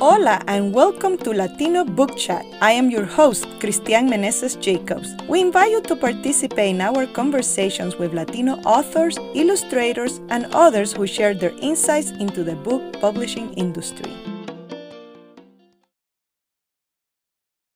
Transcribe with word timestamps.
Hola 0.00 0.40
and 0.46 0.72
welcome 0.72 1.18
to 1.18 1.32
Latino 1.32 1.82
Book 1.84 2.16
Chat. 2.16 2.46
I 2.60 2.70
am 2.70 2.88
your 2.88 3.04
host, 3.04 3.46
Cristian 3.58 4.08
Meneses 4.08 4.54
Jacobs. 4.60 5.16
We 5.28 5.40
invite 5.40 5.72
you 5.72 5.82
to 5.82 5.96
participate 5.96 6.70
in 6.70 6.80
our 6.80 7.04
conversations 7.08 7.96
with 7.96 8.14
Latino 8.14 8.62
authors, 8.62 9.18
illustrators, 9.34 10.20
and 10.30 10.46
others 10.54 10.92
who 10.92 11.08
share 11.08 11.34
their 11.34 11.50
insights 11.60 12.12
into 12.12 12.44
the 12.44 12.54
book 12.54 13.00
publishing 13.00 13.52
industry. 13.54 14.14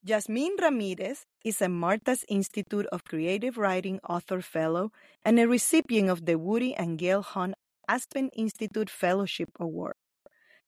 Yasmin 0.04 0.54
Ramirez 0.62 1.27
is 1.45 1.61
a 1.61 1.68
Martha's 1.68 2.25
Institute 2.29 2.86
of 2.93 3.02
Creative 3.02 3.59
Writing 3.59 3.98
Author 4.09 4.41
Fellow 4.41 4.93
and 5.25 5.41
a 5.41 5.48
recipient 5.48 6.09
of 6.09 6.25
the 6.25 6.39
Woody 6.39 6.73
and 6.73 6.98
Gail 6.98 7.23
Hunt 7.23 7.57
Aspen 7.89 8.29
Institute 8.29 8.89
Fellowship 8.89 9.50
Award. 9.59 9.95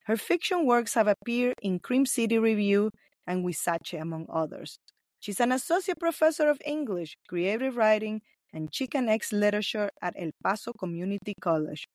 Her 0.05 0.17
fiction 0.17 0.67
works 0.67 0.95
have 0.95 1.09
appeared 1.09 1.55
in 1.63 1.79
Cream 1.79 2.05
City 2.07 2.39
Review 2.39 2.91
and 3.27 3.45
Huizache, 3.45 4.01
among 4.01 4.27
others. 4.31 4.79
She's 5.19 5.41
an 5.41 5.53
associate 5.53 5.99
professor 5.99 6.49
of 6.51 6.61
English, 6.65 7.17
creative 7.27 7.77
writing, 7.77 8.21
and 8.53 8.71
Chicanx 8.71 9.33
literature 9.33 9.91
at 10.03 10.15
El 10.19 10.31
Paso 10.43 10.73
Community 10.79 11.35
College. 11.41 11.87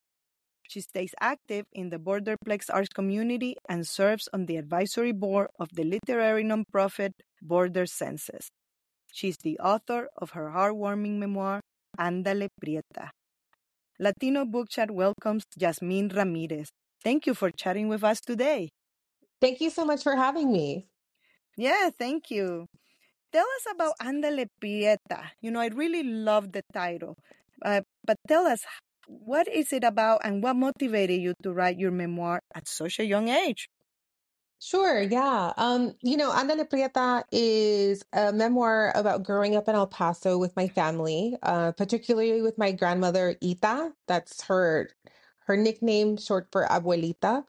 She 0.68 0.82
stays 0.82 1.14
active 1.20 1.66
in 1.72 1.90
the 1.90 1.98
Borderplex 1.98 2.70
arts 2.72 2.90
community 2.90 3.56
and 3.68 3.88
serves 3.88 4.28
on 4.34 4.46
the 4.46 4.58
advisory 4.58 5.12
board 5.12 5.48
of 5.60 5.70
the 5.74 5.84
literary 5.84 6.44
nonprofit 6.44 7.12
Border 7.42 7.86
Senses. 7.86 8.50
She's 9.12 9.38
the 9.44 9.60
author 9.60 10.10
of 10.18 10.32
her 10.32 10.50
heartwarming 10.50 11.18
memoir, 11.18 11.62
Ándale 12.00 12.50
Prieta. 12.60 13.10
Latino 14.00 14.46
Book 14.46 14.70
Chat 14.70 14.92
welcomes 14.92 15.44
Yasmin 15.58 16.10
Ramirez. 16.10 16.70
Thank 17.04 17.26
you 17.26 17.34
for 17.34 17.52
chatting 17.52 17.88
with 17.88 18.04
us 18.04 18.20
today. 18.20 18.70
Thank 19.42 19.62
you 19.62 19.70
so 19.70 19.86
much 19.86 20.04
for 20.04 20.16
having 20.16 20.52
me. 20.52 20.88
Yeah, 21.58 21.90
thank 21.98 22.30
you. 22.32 22.68
Tell 23.32 23.46
us 23.46 23.66
about 23.72 23.94
Ándale 24.02 24.48
Prieta. 24.60 25.32
You 25.42 25.52
know, 25.52 25.60
I 25.60 25.68
really 25.68 26.04
love 26.04 26.52
the 26.52 26.62
title. 26.74 27.16
Uh, 27.64 27.82
but 28.06 28.18
tell 28.28 28.48
us, 28.48 28.66
what 29.08 29.48
is 29.48 29.72
it 29.74 29.84
about 29.84 30.22
and 30.24 30.42
what 30.44 30.56
motivated 30.56 31.22
you 31.22 31.34
to 31.44 31.52
write 31.52 31.78
your 31.78 31.92
memoir 31.92 32.40
at 32.56 32.68
such 32.68 33.00
a 33.00 33.06
young 33.06 33.30
age? 33.30 33.68
Sure, 34.62 35.02
yeah. 35.02 35.54
Um, 35.56 35.94
you 36.02 36.18
know, 36.18 36.32
Ándale 36.32 36.70
Prieta 36.70 37.24
is 37.32 38.04
a 38.12 38.34
memoir 38.34 38.92
about 38.94 39.24
growing 39.24 39.56
up 39.56 39.70
in 39.70 39.76
El 39.76 39.88
Paso 39.88 40.38
with 40.38 40.54
my 40.58 40.68
family, 40.68 41.38
uh, 41.44 41.72
particularly 41.72 42.42
with 42.42 42.58
my 42.58 42.74
grandmother 42.74 43.38
Ita. 43.42 43.94
That's 44.08 44.44
her 44.44 44.90
her 45.50 45.58
nickname, 45.58 46.16
short 46.16 46.48
for 46.52 46.66
Abuelita. 46.68 47.44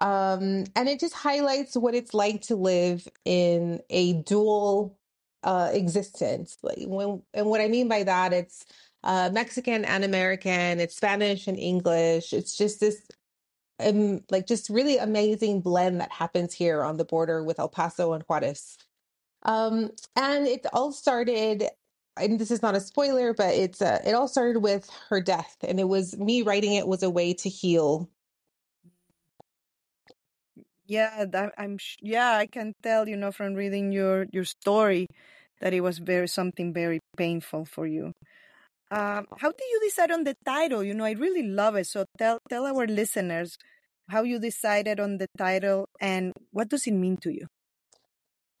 Um, 0.00 0.64
and 0.76 0.88
it 0.88 1.00
just 1.00 1.14
highlights 1.14 1.76
what 1.76 1.94
it's 1.94 2.14
like 2.14 2.42
to 2.42 2.54
live 2.54 3.06
in 3.24 3.80
a 3.90 4.14
dual 4.22 4.96
uh, 5.42 5.70
existence. 5.72 6.56
Like 6.62 6.86
when, 6.86 7.22
and 7.34 7.46
what 7.46 7.60
I 7.60 7.66
mean 7.66 7.88
by 7.88 8.04
that, 8.04 8.32
it's 8.32 8.64
uh, 9.02 9.30
Mexican 9.32 9.84
and 9.84 10.04
American, 10.04 10.78
it's 10.78 10.96
Spanish 10.96 11.48
and 11.48 11.58
English. 11.58 12.32
It's 12.32 12.56
just 12.56 12.78
this 12.78 13.02
um, 13.80 14.20
like 14.30 14.46
just 14.46 14.70
really 14.70 14.98
amazing 14.98 15.60
blend 15.60 16.00
that 16.00 16.12
happens 16.12 16.54
here 16.54 16.84
on 16.84 16.96
the 16.96 17.04
border 17.04 17.42
with 17.42 17.58
El 17.58 17.68
Paso 17.68 18.12
and 18.12 18.22
Juarez. 18.28 18.78
Um, 19.42 19.90
and 20.14 20.46
it 20.46 20.64
all 20.72 20.92
started, 20.92 21.64
and 22.16 22.38
this 22.38 22.50
is 22.50 22.62
not 22.62 22.74
a 22.74 22.80
spoiler, 22.80 23.34
but 23.34 23.54
it's 23.54 23.82
uh, 23.82 24.00
it 24.06 24.14
all 24.14 24.28
started 24.28 24.58
with 24.60 24.88
her 25.08 25.20
death, 25.20 25.56
and 25.62 25.80
it 25.80 25.88
was 25.88 26.16
me 26.16 26.42
writing 26.42 26.74
it 26.74 26.86
was 26.86 27.02
a 27.02 27.10
way 27.10 27.34
to 27.34 27.48
heal. 27.48 28.08
Yeah, 30.86 31.24
that, 31.26 31.54
I'm. 31.58 31.78
Yeah, 32.02 32.36
I 32.36 32.46
can 32.46 32.74
tell. 32.82 33.08
You 33.08 33.16
know, 33.16 33.32
from 33.32 33.54
reading 33.54 33.92
your 33.92 34.26
your 34.32 34.44
story, 34.44 35.06
that 35.60 35.72
it 35.72 35.80
was 35.80 35.98
very 35.98 36.28
something 36.28 36.72
very 36.72 37.00
painful 37.16 37.64
for 37.64 37.86
you. 37.86 38.12
Um, 38.90 39.26
how 39.38 39.50
did 39.50 39.66
you 39.70 39.80
decide 39.84 40.10
on 40.12 40.24
the 40.24 40.34
title? 40.44 40.84
You 40.84 40.94
know, 40.94 41.04
I 41.04 41.12
really 41.12 41.42
love 41.42 41.76
it. 41.76 41.86
So 41.86 42.04
tell 42.18 42.38
tell 42.48 42.66
our 42.66 42.86
listeners 42.86 43.56
how 44.10 44.22
you 44.22 44.38
decided 44.38 45.00
on 45.00 45.18
the 45.18 45.26
title 45.38 45.88
and 46.00 46.32
what 46.52 46.68
does 46.68 46.86
it 46.86 46.92
mean 46.92 47.16
to 47.22 47.30
you. 47.32 47.46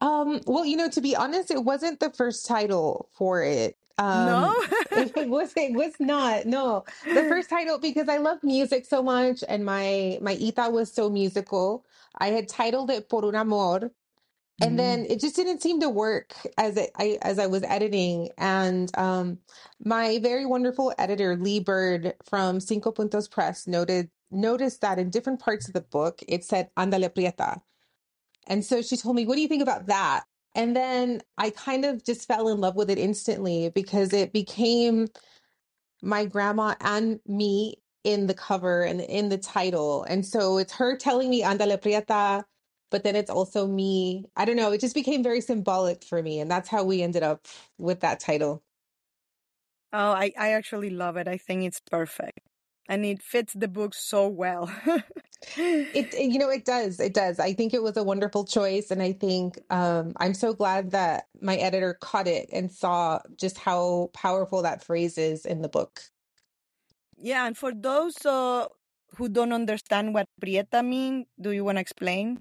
Um, 0.04 0.42
well, 0.46 0.66
you 0.66 0.76
know, 0.76 0.90
to 0.90 1.00
be 1.00 1.16
honest, 1.16 1.50
it 1.50 1.64
wasn't 1.64 1.98
the 1.98 2.10
first 2.10 2.46
title 2.46 3.08
for 3.14 3.42
it. 3.42 3.78
No. 3.98 4.48
Um, 4.48 4.54
it 5.16 5.28
was 5.30 5.52
it 5.56 5.72
was 5.72 5.94
not. 5.98 6.44
No. 6.44 6.84
The 7.06 7.22
first 7.22 7.48
title 7.48 7.78
because 7.78 8.08
I 8.08 8.18
love 8.18 8.42
music 8.42 8.84
so 8.84 9.02
much 9.02 9.42
and 9.48 9.64
my 9.64 10.18
my 10.20 10.32
Ita 10.32 10.68
was 10.70 10.92
so 10.92 11.08
musical. 11.08 11.86
I 12.18 12.28
had 12.28 12.48
titled 12.48 12.90
it 12.90 13.08
Por 13.08 13.24
un 13.24 13.34
amor, 13.34 13.92
and 14.60 14.78
then 14.78 15.06
it 15.08 15.20
just 15.20 15.36
didn't 15.36 15.62
seem 15.62 15.80
to 15.80 15.88
work 15.88 16.34
as 16.58 16.76
it 16.76 16.90
I 16.96 17.18
as 17.22 17.38
I 17.38 17.46
was 17.46 17.62
editing. 17.62 18.28
And 18.36 18.90
um 18.98 19.38
my 19.82 20.18
very 20.18 20.44
wonderful 20.44 20.92
editor, 20.98 21.36
Lee 21.36 21.60
Byrd 21.60 22.14
from 22.28 22.60
Cinco 22.60 22.92
Puntos 22.92 23.30
Press, 23.30 23.66
noted 23.66 24.10
noticed 24.30 24.82
that 24.82 24.98
in 24.98 25.08
different 25.08 25.40
parts 25.40 25.66
of 25.66 25.72
the 25.72 25.80
book 25.80 26.20
it 26.28 26.44
said 26.44 26.68
Ándale 26.76 27.14
Prieta. 27.14 27.62
And 28.46 28.64
so 28.64 28.82
she 28.82 28.96
told 28.96 29.16
me, 29.16 29.26
What 29.26 29.36
do 29.36 29.42
you 29.42 29.48
think 29.48 29.62
about 29.62 29.86
that? 29.86 30.24
And 30.54 30.76
then 30.76 31.22
I 31.38 31.50
kind 31.50 31.84
of 31.84 32.04
just 32.04 32.28
fell 32.28 32.48
in 32.48 32.60
love 32.60 32.76
with 32.76 32.90
it 32.90 32.98
instantly 32.98 33.70
because 33.70 34.12
it 34.12 34.32
became 34.32 35.08
my 36.02 36.24
grandma 36.26 36.74
and 36.80 37.20
me 37.26 37.76
in 38.04 38.26
the 38.26 38.34
cover 38.34 38.82
and 38.82 39.00
in 39.00 39.30
the 39.30 39.38
title. 39.38 40.04
And 40.04 40.24
so 40.24 40.58
it's 40.58 40.72
her 40.74 40.96
telling 40.96 41.30
me 41.30 41.42
Andale 41.42 41.80
Prieta, 41.80 42.44
but 42.90 43.02
then 43.02 43.16
it's 43.16 43.30
also 43.30 43.66
me. 43.66 44.26
I 44.36 44.44
don't 44.44 44.56
know, 44.56 44.72
it 44.72 44.80
just 44.80 44.94
became 44.94 45.22
very 45.22 45.40
symbolic 45.40 46.04
for 46.04 46.22
me. 46.22 46.38
And 46.40 46.50
that's 46.50 46.68
how 46.68 46.84
we 46.84 47.02
ended 47.02 47.22
up 47.22 47.46
with 47.78 48.00
that 48.00 48.20
title. 48.20 48.62
Oh, 49.92 50.10
I, 50.12 50.32
I 50.38 50.52
actually 50.52 50.90
love 50.90 51.16
it. 51.16 51.28
I 51.28 51.38
think 51.38 51.64
it's 51.64 51.80
perfect. 51.80 52.40
And 52.88 53.04
it 53.04 53.22
fits 53.22 53.54
the 53.54 53.68
book 53.68 53.94
so 53.94 54.28
well. 54.28 54.70
It, 55.92 56.14
you 56.18 56.38
know, 56.38 56.50
it 56.50 56.64
does. 56.64 56.98
It 57.00 57.14
does. 57.14 57.38
I 57.38 57.52
think 57.52 57.72
it 57.74 57.82
was 57.82 57.96
a 57.96 58.02
wonderful 58.02 58.44
choice. 58.44 58.90
And 58.90 59.02
I 59.02 59.12
think 59.12 59.58
um, 59.70 60.12
I'm 60.16 60.34
so 60.34 60.52
glad 60.52 60.90
that 60.92 61.28
my 61.40 61.56
editor 61.56 61.94
caught 62.00 62.26
it 62.26 62.48
and 62.52 62.70
saw 62.72 63.20
just 63.38 63.58
how 63.58 64.10
powerful 64.12 64.62
that 64.62 64.82
phrase 64.84 65.18
is 65.18 65.46
in 65.46 65.62
the 65.62 65.68
book. 65.68 66.02
yeah, 67.16 67.46
and 67.46 67.56
for 67.56 67.72
those 67.72 68.24
uh, 68.26 68.66
who 69.16 69.28
don't 69.28 69.52
understand 69.52 70.14
what 70.14 70.26
prieta 70.40 70.82
mean, 70.82 71.26
do 71.40 71.50
you 71.52 71.64
want 71.64 71.76
to 71.76 71.80
explain 71.80 72.40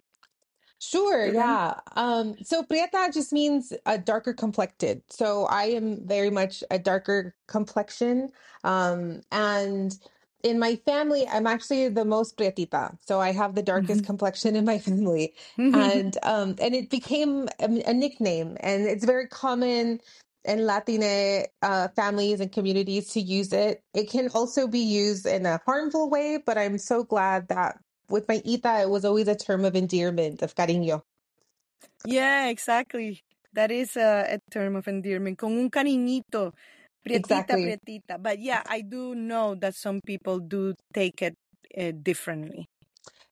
Sure, 0.79 1.25
them? 1.25 1.33
yeah. 1.33 1.79
Um, 1.95 2.35
so 2.43 2.61
prieta 2.63 3.09
just 3.13 3.31
means 3.31 3.71
a 3.85 3.97
darker 3.97 4.33
complected. 4.33 5.01
So 5.09 5.45
I 5.45 5.65
am 5.65 6.05
very 6.05 6.29
much 6.29 6.61
a 6.69 6.77
darker 6.77 7.35
complexion. 7.47 8.31
Um, 8.65 9.21
and 9.31 9.97
in 10.43 10.59
my 10.59 10.75
family, 10.85 11.25
I'm 11.27 11.47
actually 11.47 11.87
the 11.89 12.05
most 12.05 12.37
prietita. 12.37 12.97
So 13.01 13.19
I 13.19 13.31
have 13.31 13.55
the 13.55 13.63
darkest 13.63 14.05
complexion 14.05 14.55
in 14.55 14.65
my 14.65 14.77
family. 14.87 15.33
And 15.73 16.17
um, 16.23 16.55
and 16.61 16.75
it 16.75 16.89
became 16.89 17.47
a, 17.59 17.65
a 17.87 17.93
nickname, 17.93 18.57
and 18.59 18.85
it's 18.85 19.05
very 19.05 19.27
common 19.27 20.01
in 20.45 20.65
Latine 20.65 21.45
uh, 21.61 21.87
families 21.95 22.41
and 22.41 22.51
communities 22.51 23.09
to 23.13 23.21
use 23.21 23.53
it. 23.53 23.81
It 23.93 24.09
can 24.09 24.29
also 24.35 24.67
be 24.67 24.79
used 24.79 25.25
in 25.25 25.45
a 25.45 25.59
harmful 25.65 26.09
way, 26.09 26.37
but 26.45 26.57
I'm 26.57 26.77
so 26.77 27.03
glad 27.03 27.47
that 27.47 27.79
with 28.09 28.27
my 28.27 28.41
Ita, 28.45 28.81
it 28.81 28.89
was 28.89 29.05
always 29.05 29.27
a 29.27 29.35
term 29.35 29.65
of 29.65 29.75
endearment, 29.75 30.41
of 30.41 30.53
cariño. 30.53 31.01
yeah, 32.05 32.49
exactly. 32.49 33.23
That 33.53 33.71
is 33.71 33.95
a, 33.95 34.37
a 34.37 34.51
term 34.51 34.75
of 34.75 34.87
endearment. 34.87 35.37
Con 35.37 35.57
un 35.57 35.69
cariñito. 35.69 36.53
Prietita, 37.05 37.57
Exactly. 37.57 37.59
prietita. 37.59 38.21
But 38.21 38.39
yeah, 38.39 38.63
I 38.67 38.81
do 38.81 39.15
know 39.15 39.55
that 39.55 39.75
some 39.75 39.99
people 40.05 40.39
do 40.39 40.73
take 40.93 41.21
it 41.21 41.35
uh, 41.77 41.91
differently 42.01 42.67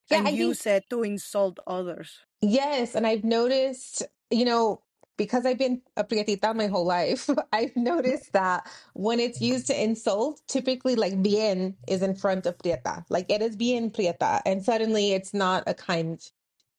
Yeah, 0.09 0.21
and 0.21 0.27
I 0.27 0.31
think 0.31 0.57
use 0.57 0.65
it 0.67 0.85
to 0.91 1.03
insult 1.03 1.59
others. 1.67 2.19
yes, 2.41 2.95
and 2.95 3.06
I've 3.07 3.23
noticed, 3.23 4.03
you 4.29 4.45
know, 4.45 4.81
because 5.18 5.45
I've 5.45 5.57
been 5.57 5.81
a 5.97 6.03
prietita 6.03 6.56
my 6.56 6.68
whole 6.68 6.85
life, 6.85 7.29
I've 7.53 7.75
noticed 7.75 8.33
that 8.33 8.69
when 8.94 9.19
it's 9.19 9.41
used 9.41 9.68
to 9.68 9.81
insult, 9.83 10.41
typically 10.47 10.95
like 10.95 11.21
bien 11.21 11.77
is 11.88 12.01
in 12.01 12.15
front 12.15 12.45
of 12.45 12.57
prieta, 12.57 13.06
like 13.09 13.29
it 13.29 13.41
is 13.41 13.56
bien 13.56 13.91
prieta, 13.91 14.41
and 14.45 14.63
suddenly 14.63 15.12
it's 15.13 15.33
not 15.33 15.63
a 15.67 15.74
kind 15.74 16.19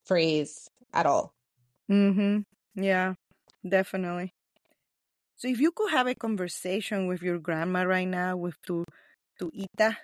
phrase 0.05 0.69
at 0.93 1.07
all. 1.07 1.35
Mm-hmm. 1.91 2.43
Yeah, 2.83 3.15
definitely. 3.69 4.33
So 5.43 5.49
if 5.49 5.59
you 5.59 5.73
could 5.73 5.91
have 5.91 6.07
a 6.07 6.15
conversation 6.15 7.09
with 7.09 7.21
your 7.21 7.41
grandma 7.41 7.83
right 7.83 8.07
now, 8.07 8.37
with 8.37 8.55
to 8.69 8.85
to 9.41 9.51
Ita, 9.51 9.99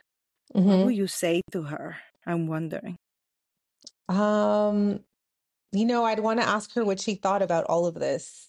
what 0.51 0.67
Mhm. 0.67 0.85
would 0.87 0.97
you 0.97 1.07
say 1.07 1.43
to 1.53 1.63
her? 1.63 1.97
I'm 2.27 2.49
wondering. 2.49 2.97
Um, 4.09 5.05
you 5.71 5.85
know, 5.85 6.03
I'd 6.05 6.19
want 6.19 6.41
to 6.41 6.49
ask 6.49 6.75
her 6.75 6.85
what 6.85 6.99
she 6.99 7.15
thought 7.15 7.41
about 7.41 7.67
all 7.67 7.87
of 7.87 7.95
this. 7.95 8.49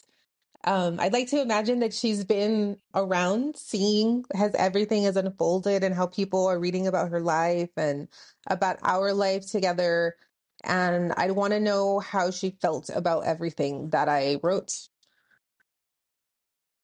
Um, 0.63 0.99
I'd 0.99 1.13
like 1.13 1.29
to 1.29 1.39
imagine 1.39 1.81
that 1.81 1.93
she's 1.93 2.25
been 2.25 2.81
around 2.95 3.55
seeing 3.55 4.25
has 4.33 4.55
everything 4.55 5.03
has 5.03 5.15
unfolded 5.15 5.83
and 5.83 5.93
how 5.93 6.07
people 6.07 6.47
are 6.47 6.59
reading 6.59 6.87
about 6.87 7.11
her 7.11 7.21
life 7.21 7.69
and 7.77 8.07
about 8.47 8.79
our 8.81 9.13
life 9.13 9.45
together. 9.45 10.17
and 10.63 11.13
I'd 11.17 11.33
want 11.33 11.53
to 11.53 11.59
know 11.59 11.99
how 11.99 12.31
she 12.31 12.57
felt 12.61 12.89
about 12.89 13.25
everything 13.27 13.91
that 13.91 14.09
I 14.09 14.39
wrote. 14.41 14.88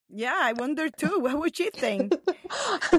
Yeah, 0.09 0.37
I 0.39 0.53
wonder 0.53 0.89
too. 0.89 1.19
What 1.21 1.39
would 1.39 1.57
she 1.57 1.69
think? 1.71 2.13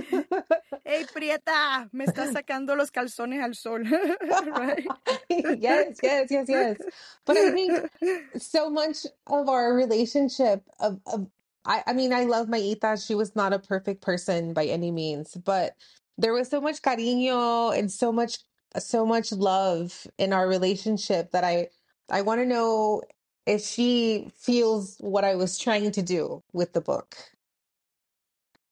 hey, 0.84 1.04
Prieta, 1.14 1.88
me 1.92 2.06
estás 2.06 2.32
sacando 2.32 2.76
los 2.76 2.90
calzones 2.90 3.42
al 3.42 3.54
sol. 3.54 3.84
right? 4.50 4.86
yes, 5.30 5.98
yes, 6.02 6.28
yes, 6.30 6.46
yes. 6.48 6.76
But 7.24 7.36
I 7.36 7.50
think 7.52 7.90
so 8.38 8.70
much 8.70 9.06
of 9.26 9.48
our 9.48 9.74
relationship 9.74 10.62
of, 10.80 11.00
of 11.06 11.26
I, 11.64 11.82
I 11.86 11.92
mean, 11.92 12.12
I 12.12 12.24
love 12.24 12.48
my 12.48 12.58
Ita. 12.58 12.96
She 12.96 13.14
was 13.14 13.34
not 13.36 13.52
a 13.52 13.58
perfect 13.58 14.02
person 14.02 14.52
by 14.52 14.66
any 14.66 14.90
means, 14.90 15.34
but 15.34 15.74
there 16.18 16.32
was 16.32 16.48
so 16.48 16.60
much 16.60 16.82
cariño 16.82 17.76
and 17.76 17.90
so 17.90 18.12
much 18.12 18.38
so 18.78 19.06
much 19.06 19.32
love 19.32 20.06
in 20.18 20.32
our 20.32 20.48
relationship 20.48 21.30
that 21.32 21.44
I 21.44 21.68
I 22.10 22.22
want 22.22 22.40
to 22.40 22.46
know 22.46 23.02
if 23.46 23.62
she 23.62 24.30
feels 24.34 24.98
what 24.98 25.24
I 25.24 25.34
was 25.36 25.58
trying 25.58 25.90
to 25.92 26.02
do 26.02 26.42
with 26.52 26.72
the 26.72 26.80
book. 26.80 27.16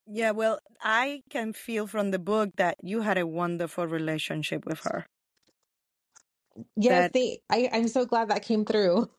Yeah, 0.06 0.32
well, 0.32 0.61
I 0.82 1.23
can 1.31 1.53
feel 1.53 1.87
from 1.87 2.11
the 2.11 2.19
book 2.19 2.50
that 2.56 2.76
you 2.82 3.00
had 3.03 3.19
a 3.19 3.26
wonderful 3.26 3.87
relationship 3.87 4.67
with 4.67 4.81
her. 4.81 5.06
Yes, 6.76 7.06
That 7.06 7.12
they 7.12 7.41
I, 7.50 7.69
I'm 7.73 7.88
so 7.88 8.05
glad 8.06 8.29
that 8.29 8.43
came 8.43 8.65
through. 8.65 9.11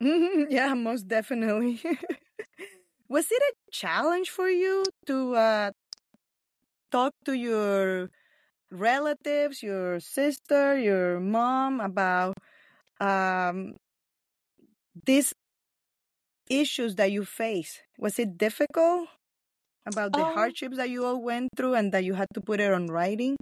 yeah, 0.00 0.74
most 0.74 1.08
definitely. 1.08 1.80
Was 3.08 3.30
it 3.30 3.42
a 3.42 3.54
challenge 3.70 4.30
for 4.30 4.48
you 4.48 4.84
to 5.06 5.34
uh, 5.36 5.70
talk 6.90 7.12
to 7.24 7.32
your 7.34 8.10
relatives, 8.70 9.62
your 9.62 10.00
sister, 10.00 10.78
your 10.78 11.20
mom 11.20 11.80
about 11.80 12.34
um, 13.00 13.76
these 14.94 15.34
issues 16.48 16.94
that 16.96 17.10
you 17.10 17.24
face? 17.24 17.80
Was 17.98 18.18
it 18.18 18.36
difficult 18.38 19.08
about 19.86 20.14
the 20.14 20.24
Um, 20.24 20.32
hardships 20.34 20.76
that 20.76 20.90
you 20.90 21.04
all 21.04 21.22
went 21.22 21.50
through 21.56 21.74
and 21.74 21.92
that 21.92 22.04
you 22.04 22.14
had 22.14 22.28
to 22.34 22.40
put 22.40 22.60
it 22.60 22.72
on 22.72 22.88
writing? 22.88 23.36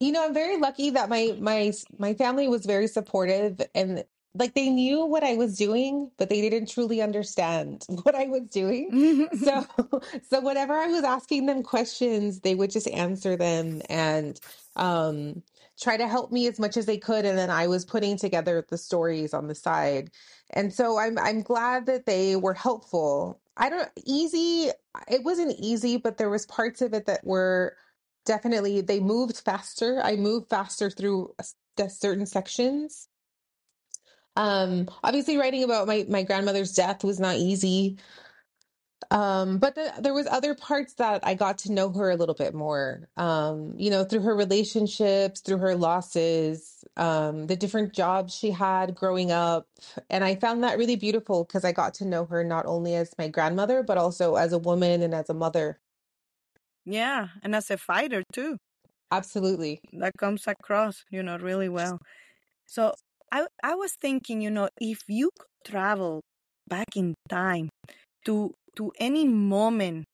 You 0.00 0.12
know, 0.12 0.24
I'm 0.24 0.34
very 0.34 0.56
lucky 0.58 0.90
that 0.90 1.08
my 1.08 1.36
my 1.40 1.72
my 1.98 2.14
family 2.14 2.48
was 2.48 2.66
very 2.66 2.88
supportive 2.88 3.60
and 3.74 4.04
like 4.36 4.54
they 4.54 4.68
knew 4.70 5.04
what 5.04 5.22
I 5.24 5.36
was 5.36 5.56
doing, 5.56 6.10
but 6.18 6.28
they 6.28 6.40
didn't 6.40 6.68
truly 6.70 7.00
understand 7.02 7.84
what 8.02 8.14
I 8.14 8.26
was 8.26 8.48
doing. 8.50 8.94
So 9.32 9.64
so 10.30 10.40
whenever 10.40 10.74
I 10.74 10.88
was 10.88 11.04
asking 11.04 11.46
them 11.46 11.62
questions, 11.62 12.40
they 12.40 12.54
would 12.54 12.70
just 12.70 12.88
answer 12.88 13.36
them 13.36 13.82
and 13.88 14.40
um 14.76 15.42
try 15.80 15.96
to 15.96 16.06
help 16.08 16.30
me 16.32 16.46
as 16.46 16.58
much 16.60 16.76
as 16.76 16.86
they 16.86 16.98
could 16.98 17.24
and 17.24 17.36
then 17.36 17.50
I 17.50 17.66
was 17.66 17.84
putting 17.84 18.16
together 18.16 18.64
the 18.68 18.78
stories 18.78 19.34
on 19.34 19.48
the 19.48 19.54
side. 19.54 20.10
And 20.50 20.72
so 20.72 20.98
I'm 20.98 21.18
I'm 21.18 21.42
glad 21.42 21.86
that 21.86 22.06
they 22.06 22.36
were 22.36 22.54
helpful. 22.54 23.40
I 23.56 23.70
don't 23.70 23.90
easy 24.04 24.70
it 25.08 25.24
wasn't 25.24 25.54
easy, 25.58 25.96
but 25.96 26.18
there 26.18 26.30
was 26.30 26.46
parts 26.46 26.82
of 26.82 26.94
it 26.94 27.06
that 27.06 27.24
were 27.24 27.76
definitely 28.24 28.80
they 28.80 29.00
moved 29.00 29.38
faster. 29.38 30.00
I 30.02 30.16
moved 30.16 30.48
faster 30.50 30.90
through 30.90 31.34
s- 31.38 31.54
the 31.76 31.88
certain 31.88 32.26
sections. 32.26 33.08
Um, 34.36 34.88
obviously, 35.02 35.36
writing 35.36 35.64
about 35.64 35.86
my 35.86 36.04
my 36.08 36.22
grandmother's 36.22 36.72
death 36.74 37.04
was 37.04 37.20
not 37.20 37.36
easy. 37.36 37.98
Um, 39.10 39.58
but 39.58 39.74
the, 39.74 39.92
there 40.00 40.14
was 40.14 40.26
other 40.26 40.54
parts 40.54 40.94
that 40.94 41.20
I 41.26 41.34
got 41.34 41.58
to 41.58 41.72
know 41.72 41.90
her 41.92 42.10
a 42.10 42.16
little 42.16 42.34
bit 42.34 42.54
more. 42.54 43.08
Um, 43.16 43.74
you 43.76 43.90
know, 43.90 44.02
through 44.04 44.22
her 44.22 44.34
relationships, 44.34 45.40
through 45.40 45.58
her 45.58 45.76
losses, 45.76 46.84
um, 46.96 47.46
the 47.46 47.56
different 47.56 47.92
jobs 47.92 48.34
she 48.34 48.50
had 48.50 48.94
growing 48.94 49.30
up, 49.30 49.68
and 50.10 50.24
I 50.24 50.36
found 50.36 50.62
that 50.64 50.78
really 50.78 50.96
beautiful 50.96 51.44
because 51.44 51.64
I 51.64 51.72
got 51.72 51.94
to 51.94 52.04
know 52.06 52.24
her 52.26 52.42
not 52.44 52.66
only 52.66 52.94
as 52.94 53.14
my 53.18 53.28
grandmother 53.28 53.82
but 53.82 53.98
also 53.98 54.36
as 54.36 54.52
a 54.52 54.58
woman 54.58 55.02
and 55.02 55.14
as 55.14 55.28
a 55.30 55.34
mother. 55.34 55.78
yeah, 56.84 57.28
and 57.42 57.54
as 57.54 57.70
a 57.70 57.76
fighter 57.76 58.22
too. 58.32 58.58
Absolutely. 59.10 59.80
That 59.92 60.12
comes 60.18 60.46
across, 60.46 61.04
you 61.10 61.22
know, 61.22 61.36
really 61.38 61.68
well. 61.68 61.98
So 62.66 62.94
I 63.36 63.46
I 63.62 63.74
was 63.74 63.92
thinking, 64.00 64.40
you 64.40 64.50
know, 64.50 64.68
if 64.80 65.00
you 65.08 65.30
could 65.38 65.54
travel 65.72 66.22
back 66.68 66.96
in 66.96 67.14
time 67.28 67.68
to 68.26 68.54
to 68.76 68.92
any 68.98 69.24
moment 69.28 70.06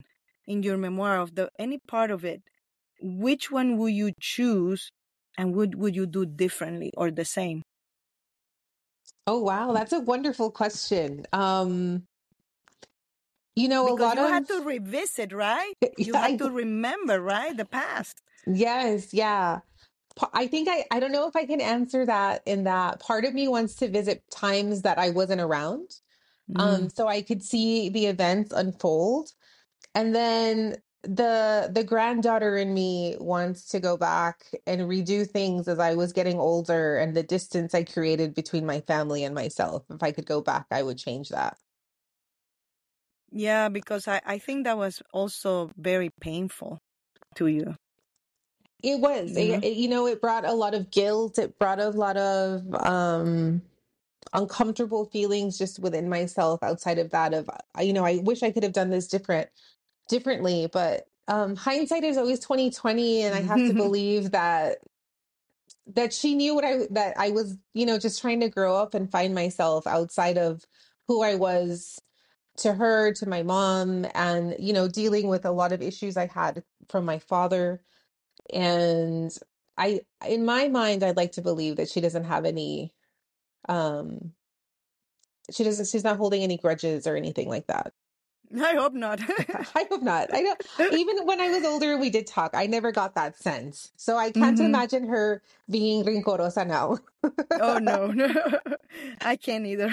in 0.47 0.63
your 0.63 0.79
memoir 0.79 1.19
of 1.19 1.35
the 1.37 1.51
any 1.59 1.79
part 1.89 2.11
of 2.11 2.25
it, 2.25 2.43
which 3.03 3.51
one 3.51 3.79
would 3.79 3.95
you 3.95 4.13
choose 4.21 4.91
and 5.39 5.55
would 5.57 5.75
would 5.77 5.97
you 5.97 6.07
do 6.07 6.27
differently 6.27 6.93
or 6.97 7.11
the 7.11 7.27
same? 7.27 7.63
Oh, 9.27 9.41
wow, 9.43 9.73
that's 9.73 9.93
a 9.93 10.01
wonderful 10.01 10.51
question. 10.51 11.27
Um, 11.33 12.07
you 13.57 13.69
know, 13.69 13.93
a 13.93 13.95
Because 13.95 13.97
lot 13.97 14.19
you 14.19 14.25
had 14.25 14.47
to 14.49 14.63
revisit, 14.63 15.33
right? 15.35 15.75
You 15.99 16.15
yeah, 16.15 16.21
had 16.21 16.39
I, 16.39 16.39
to 16.39 16.51
remember, 16.51 17.21
right? 17.21 17.55
The 17.57 17.67
past. 17.67 18.23
yes, 18.47 19.15
yeah. 19.15 19.61
I 20.33 20.47
think 20.47 20.69
I 20.69 20.85
I 20.91 21.01
don't 21.01 21.13
know 21.13 21.29
if 21.29 21.37
I 21.37 21.47
can 21.47 21.61
answer 21.61 22.05
that 22.07 22.43
in 22.47 22.65
that 22.65 23.01
part 23.01 23.25
of 23.25 23.35
me 23.35 23.49
wants 23.49 23.75
to 23.77 23.89
visit 23.89 24.23
times 24.31 24.83
that 24.83 24.99
I 24.99 25.11
wasn't 25.11 25.41
around, 25.41 25.91
um, 26.57 26.89
Mm. 26.89 26.93
so 26.93 27.09
I 27.09 27.23
could 27.23 27.43
see 27.43 27.89
the 27.91 28.07
events 28.07 28.53
unfold. 28.53 29.33
And 29.95 30.15
then 30.15 30.77
the 31.03 31.71
the 31.73 31.85
granddaughter 31.85 32.57
in 32.59 32.75
me 32.75 33.17
wants 33.21 33.67
to 33.71 33.81
go 33.81 33.97
back 33.97 34.47
and 34.67 34.83
redo 34.83 35.29
things 35.29 35.69
as 35.69 35.79
I 35.81 35.95
was 35.97 36.13
getting 36.13 36.39
older 36.41 36.97
and 36.99 37.17
the 37.17 37.23
distance 37.25 37.75
I 37.75 37.85
created 37.85 38.35
between 38.35 38.67
my 38.67 38.81
family 38.83 39.25
and 39.25 39.35
myself. 39.35 39.85
If 39.91 40.03
I 40.03 40.13
could 40.13 40.27
go 40.27 40.43
back, 40.43 40.67
I 40.73 40.83
would 40.83 40.99
change 40.99 41.31
that. 41.31 41.59
Yeah, 43.33 43.69
because 43.69 44.09
I, 44.09 44.21
I 44.27 44.39
think 44.39 44.65
that 44.65 44.77
was 44.77 45.03
also 45.13 45.71
very 45.77 46.11
painful 46.21 46.79
to 47.37 47.47
you, 47.47 47.77
It 48.83 49.01
was, 49.01 49.37
you 49.37 49.45
it, 49.45 49.49
know? 49.49 49.61
it- 49.63 49.77
you 49.77 49.89
know, 49.89 50.07
it 50.07 50.21
brought 50.21 50.45
a 50.45 50.53
lot 50.53 50.75
of 50.75 50.91
guilt. 50.91 51.39
It 51.39 51.59
brought 51.59 51.81
a 51.81 51.91
lot 51.91 52.17
of 52.17 52.63
um 52.75 53.63
uncomfortable 54.33 55.07
feelings 55.07 55.59
just 55.59 55.79
within 55.81 56.09
myself 56.09 56.63
outside 56.63 56.99
of 56.99 57.11
that 57.11 57.35
of, 57.35 57.51
you 57.81 57.93
know, 57.93 58.05
I 58.05 58.19
wish 58.19 58.43
I 58.43 58.51
could 58.53 58.63
have 58.63 58.73
done 58.73 58.91
this 58.91 59.09
different 59.09 59.49
differently, 60.09 60.69
but 60.73 61.07
um 61.29 61.57
hindsight 61.57 62.05
is 62.05 62.17
always 62.19 62.41
2020 62.41 63.23
and 63.23 63.35
I 63.35 63.43
have 63.43 63.65
to 63.65 63.75
believe 63.75 64.33
that 64.33 64.79
that 65.95 66.13
she 66.13 66.35
knew 66.35 66.55
what 66.55 66.65
I 66.65 66.87
that 66.91 67.15
I 67.19 67.31
was, 67.31 67.57
you 67.75 67.87
know, 67.87 67.99
just 67.99 68.21
trying 68.21 68.41
to 68.41 68.49
grow 68.49 68.77
up 68.77 68.95
and 68.95 69.11
find 69.11 69.35
myself 69.35 69.87
outside 69.87 70.39
of 70.39 70.65
who 71.09 71.23
I 71.23 71.35
was 71.35 72.01
to 72.59 72.75
her, 72.75 73.13
to 73.15 73.27
my 73.29 73.43
mom, 73.43 74.07
and 74.15 74.55
you 74.59 74.73
know, 74.73 74.89
dealing 74.89 75.29
with 75.29 75.45
a 75.45 75.51
lot 75.51 75.73
of 75.73 75.83
issues 75.83 76.17
I 76.17 76.27
had 76.27 76.63
from 76.89 77.05
my 77.05 77.19
father. 77.19 77.83
And 78.53 79.37
I, 79.77 80.01
in 80.27 80.45
my 80.45 80.69
mind, 80.69 81.03
I'd 81.03 81.17
like 81.17 81.33
to 81.33 81.43
believe 81.43 81.77
that 81.77 81.89
she 81.89 82.01
doesn't 82.01 82.25
have 82.25 82.45
any, 82.45 82.93
um, 83.69 84.33
she 85.51 85.65
doesn't, 85.65 85.87
she's 85.89 86.05
not 86.05 86.17
holding 86.17 86.43
any 86.43 86.57
grudges 86.59 87.07
or 87.07 87.17
anything 87.17 87.49
like 87.49 87.67
that. 87.69 87.93
I 88.61 88.75
hope 88.75 88.95
not. 88.95 89.21
I 89.75 89.87
hope 89.91 90.03
not. 90.03 90.33
I 90.35 90.43
don't, 90.43 90.61
even 90.93 91.25
when 91.27 91.41
I 91.41 91.49
was 91.51 91.65
older, 91.65 91.97
we 91.97 92.11
did 92.11 92.27
talk. 92.27 92.53
I 92.55 92.67
never 92.67 92.93
got 92.93 93.15
that 93.15 93.37
sense. 93.37 93.93
So 93.97 94.17
I 94.17 94.31
can't 94.31 94.59
hmm 94.59 94.61
imagine 94.61 95.09
her 95.09 95.43
being 95.69 96.05
rincorosa 96.05 96.65
now. 96.65 96.99
Oh 97.59 97.79
no, 97.79 98.07
no, 98.09 98.29
I 99.21 99.37
can't 99.37 99.67
either. 99.67 99.91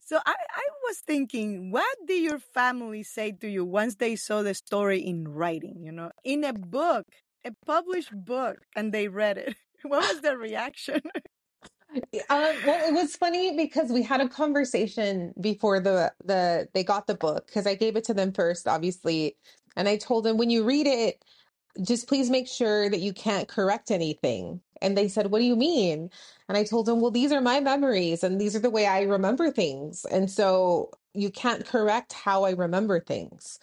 so 0.00 0.18
I, 0.26 0.34
I 0.34 0.68
was 0.88 0.98
thinking, 1.00 1.70
what 1.70 1.96
did 2.06 2.22
your 2.22 2.38
family 2.38 3.02
say 3.02 3.32
to 3.32 3.48
you 3.48 3.64
once 3.64 3.96
they 3.96 4.16
saw 4.16 4.42
the 4.42 4.54
story 4.54 5.00
in 5.00 5.28
writing, 5.28 5.82
you 5.84 5.92
know, 5.92 6.10
in 6.24 6.44
a 6.44 6.52
book, 6.52 7.06
a 7.44 7.52
published 7.64 8.12
book, 8.12 8.58
and 8.76 8.92
they 8.92 9.08
read 9.08 9.38
it? 9.38 9.56
What 9.82 10.02
was 10.12 10.20
their 10.20 10.36
reaction? 10.36 11.00
Um, 12.30 12.62
well, 12.64 12.88
it 12.88 12.94
was 12.94 13.16
funny 13.16 13.56
because 13.56 13.90
we 13.90 14.02
had 14.02 14.20
a 14.20 14.28
conversation 14.28 15.34
before 15.40 15.80
the 15.80 16.12
the 16.24 16.68
they 16.74 16.84
got 16.84 17.06
the 17.06 17.14
book 17.16 17.46
because 17.46 17.66
I 17.66 17.74
gave 17.74 17.96
it 17.96 18.04
to 18.04 18.14
them 18.14 18.32
first, 18.32 18.68
obviously, 18.68 19.36
and 19.76 19.88
I 19.88 19.96
told 19.96 20.24
them 20.24 20.38
when 20.38 20.50
you 20.50 20.64
read 20.64 20.86
it, 20.86 21.24
just 21.82 22.08
please 22.08 22.30
make 22.30 22.48
sure 22.48 22.90
that 22.90 23.00
you 23.00 23.12
can't 23.14 23.48
correct 23.48 23.90
anything. 23.90 24.60
And 24.82 24.96
they 24.98 25.08
said, 25.08 25.30
"What 25.32 25.40
do 25.40 25.46
you 25.46 25.56
mean?" 25.56 26.10
And 26.48 26.58
I 26.58 26.64
told 26.64 26.86
them, 26.86 27.00
"Well, 27.00 27.12
these 27.12 27.32
are 27.32 27.40
my 27.42 27.60
memories, 27.60 28.24
and 28.24 28.40
these 28.40 28.56
are 28.56 28.60
the 28.60 28.70
way 28.70 28.86
I 28.86 29.02
remember 29.02 29.50
things, 29.52 30.06
and 30.10 30.30
so 30.30 30.90
you 31.14 31.30
can't 31.30 31.66
correct 31.66 32.12
how 32.14 32.44
I 32.44 32.52
remember 32.52 33.00
things." 33.00 33.60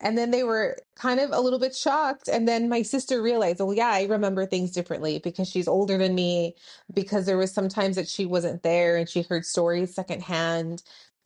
And 0.00 0.18
then 0.18 0.30
they 0.32 0.44
were 0.44 0.78
kind 0.96 1.20
of 1.20 1.30
a 1.32 1.40
little 1.40 1.58
bit 1.58 1.76
shocked. 1.76 2.28
And 2.28 2.48
then 2.48 2.68
my 2.68 2.82
sister 2.82 3.22
realized, 3.22 3.60
oh, 3.60 3.72
yeah, 3.72 3.90
I 3.90 4.04
remember 4.04 4.46
things 4.46 4.72
differently 4.72 5.20
because 5.20 5.48
she's 5.48 5.68
older 5.68 5.98
than 5.98 6.14
me, 6.14 6.56
because 6.94 7.26
there 7.26 7.38
was 7.38 7.52
sometimes 7.52 7.96
that 7.96 8.08
she 8.08 8.26
wasn't 8.26 8.62
there 8.62 8.96
and 8.96 9.08
she 9.08 9.22
heard 9.22 9.46
stories 9.46 9.94
secondhand. 9.94 10.82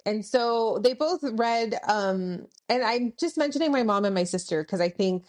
And 0.07 0.25
so 0.27 0.81
they 0.83 0.95
both 0.95 1.21
read, 1.23 1.77
um, 1.89 2.47
and 2.69 2.83
I'm 2.85 3.15
just 3.19 3.39
mentioning 3.39 3.73
my 3.73 3.85
mom 3.85 4.05
and 4.05 4.15
my 4.15 4.25
sister 4.25 4.63
because 4.65 4.81
I 4.81 4.91
think 4.91 5.25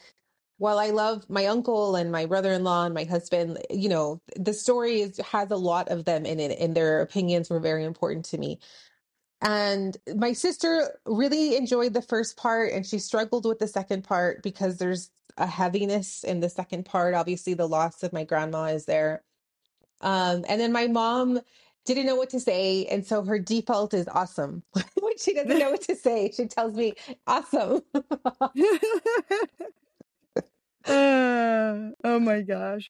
while 0.60 0.80
I 0.80 0.92
love 0.92 1.30
my 1.30 1.48
uncle 1.48 1.98
and 1.98 2.12
my 2.12 2.28
brother-in-law 2.28 2.86
and 2.86 2.96
my 2.96 3.06
husband, 3.06 3.60
you 3.72 3.90
know, 3.90 4.22
the 4.38 4.54
story 4.54 5.02
is, 5.02 5.18
has 5.20 5.52
a 5.52 5.58
lot 5.58 5.90
of 5.90 6.06
them 6.06 6.26
in 6.26 6.40
it, 6.40 6.58
and 6.60 6.76
their 6.76 7.02
opinions 7.02 7.50
were 7.50 7.60
very 7.60 7.84
important 7.86 8.26
to 8.28 8.40
me. 8.40 8.60
And 9.42 9.98
my 10.16 10.34
sister 10.34 10.98
really 11.06 11.56
enjoyed 11.56 11.94
the 11.94 12.02
first 12.02 12.38
part, 12.38 12.72
and 12.72 12.86
she 12.86 13.00
struggled 13.00 13.46
with 13.46 13.60
the 13.60 13.68
second 13.68 14.04
part 14.04 14.42
because 14.42 14.78
there's 14.78 15.12
a 15.38 15.46
heaviness 15.46 16.24
in 16.24 16.40
the 16.40 16.50
second 16.50 16.86
part. 16.86 17.14
Obviously, 17.14 17.54
the 17.54 17.68
loss 17.68 18.02
of 18.04 18.14
my 18.14 18.24
grandma 18.24 18.66
is 18.66 18.86
there. 18.86 19.24
Um, 20.02 20.46
and 20.48 20.60
then 20.60 20.72
my 20.72 20.88
mom 20.88 21.40
didn't 21.86 22.06
know 22.06 22.16
what 22.16 22.30
to 22.32 22.40
say, 22.40 22.86
and 22.86 23.06
so 23.06 23.24
her 23.24 23.38
default 23.38 23.94
is 23.94 24.08
awesome. 24.08 24.64
when 24.74 25.18
she 25.18 25.34
doesn't 25.34 25.60
know 25.60 25.72
what 25.72 25.82
to 25.84 25.96
say, 25.96 26.32
she 26.36 26.46
tells 26.46 26.74
me 26.74 26.94
awesome. 27.28 27.82
Uh, 27.94 28.48
oh 32.04 32.20
my 32.20 32.42
gosh. 32.42 32.90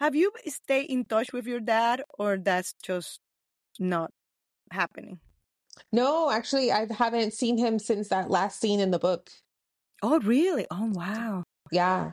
Have 0.00 0.14
you 0.14 0.32
stayed 0.46 0.90
in 0.90 1.04
touch 1.04 1.32
with 1.32 1.46
your 1.46 1.60
dad 1.60 2.02
or 2.18 2.38
that's 2.38 2.74
just 2.82 3.20
not 3.78 4.10
happening? 4.70 5.20
No, 5.92 6.30
actually, 6.30 6.72
I 6.72 6.86
haven't 6.92 7.32
seen 7.34 7.56
him 7.58 7.78
since 7.78 8.08
that 8.08 8.30
last 8.30 8.60
scene 8.60 8.80
in 8.80 8.90
the 8.90 8.98
book. 8.98 9.30
Oh, 10.02 10.20
really? 10.20 10.66
Oh, 10.70 10.86
wow. 10.92 11.42
Yeah. 11.70 12.12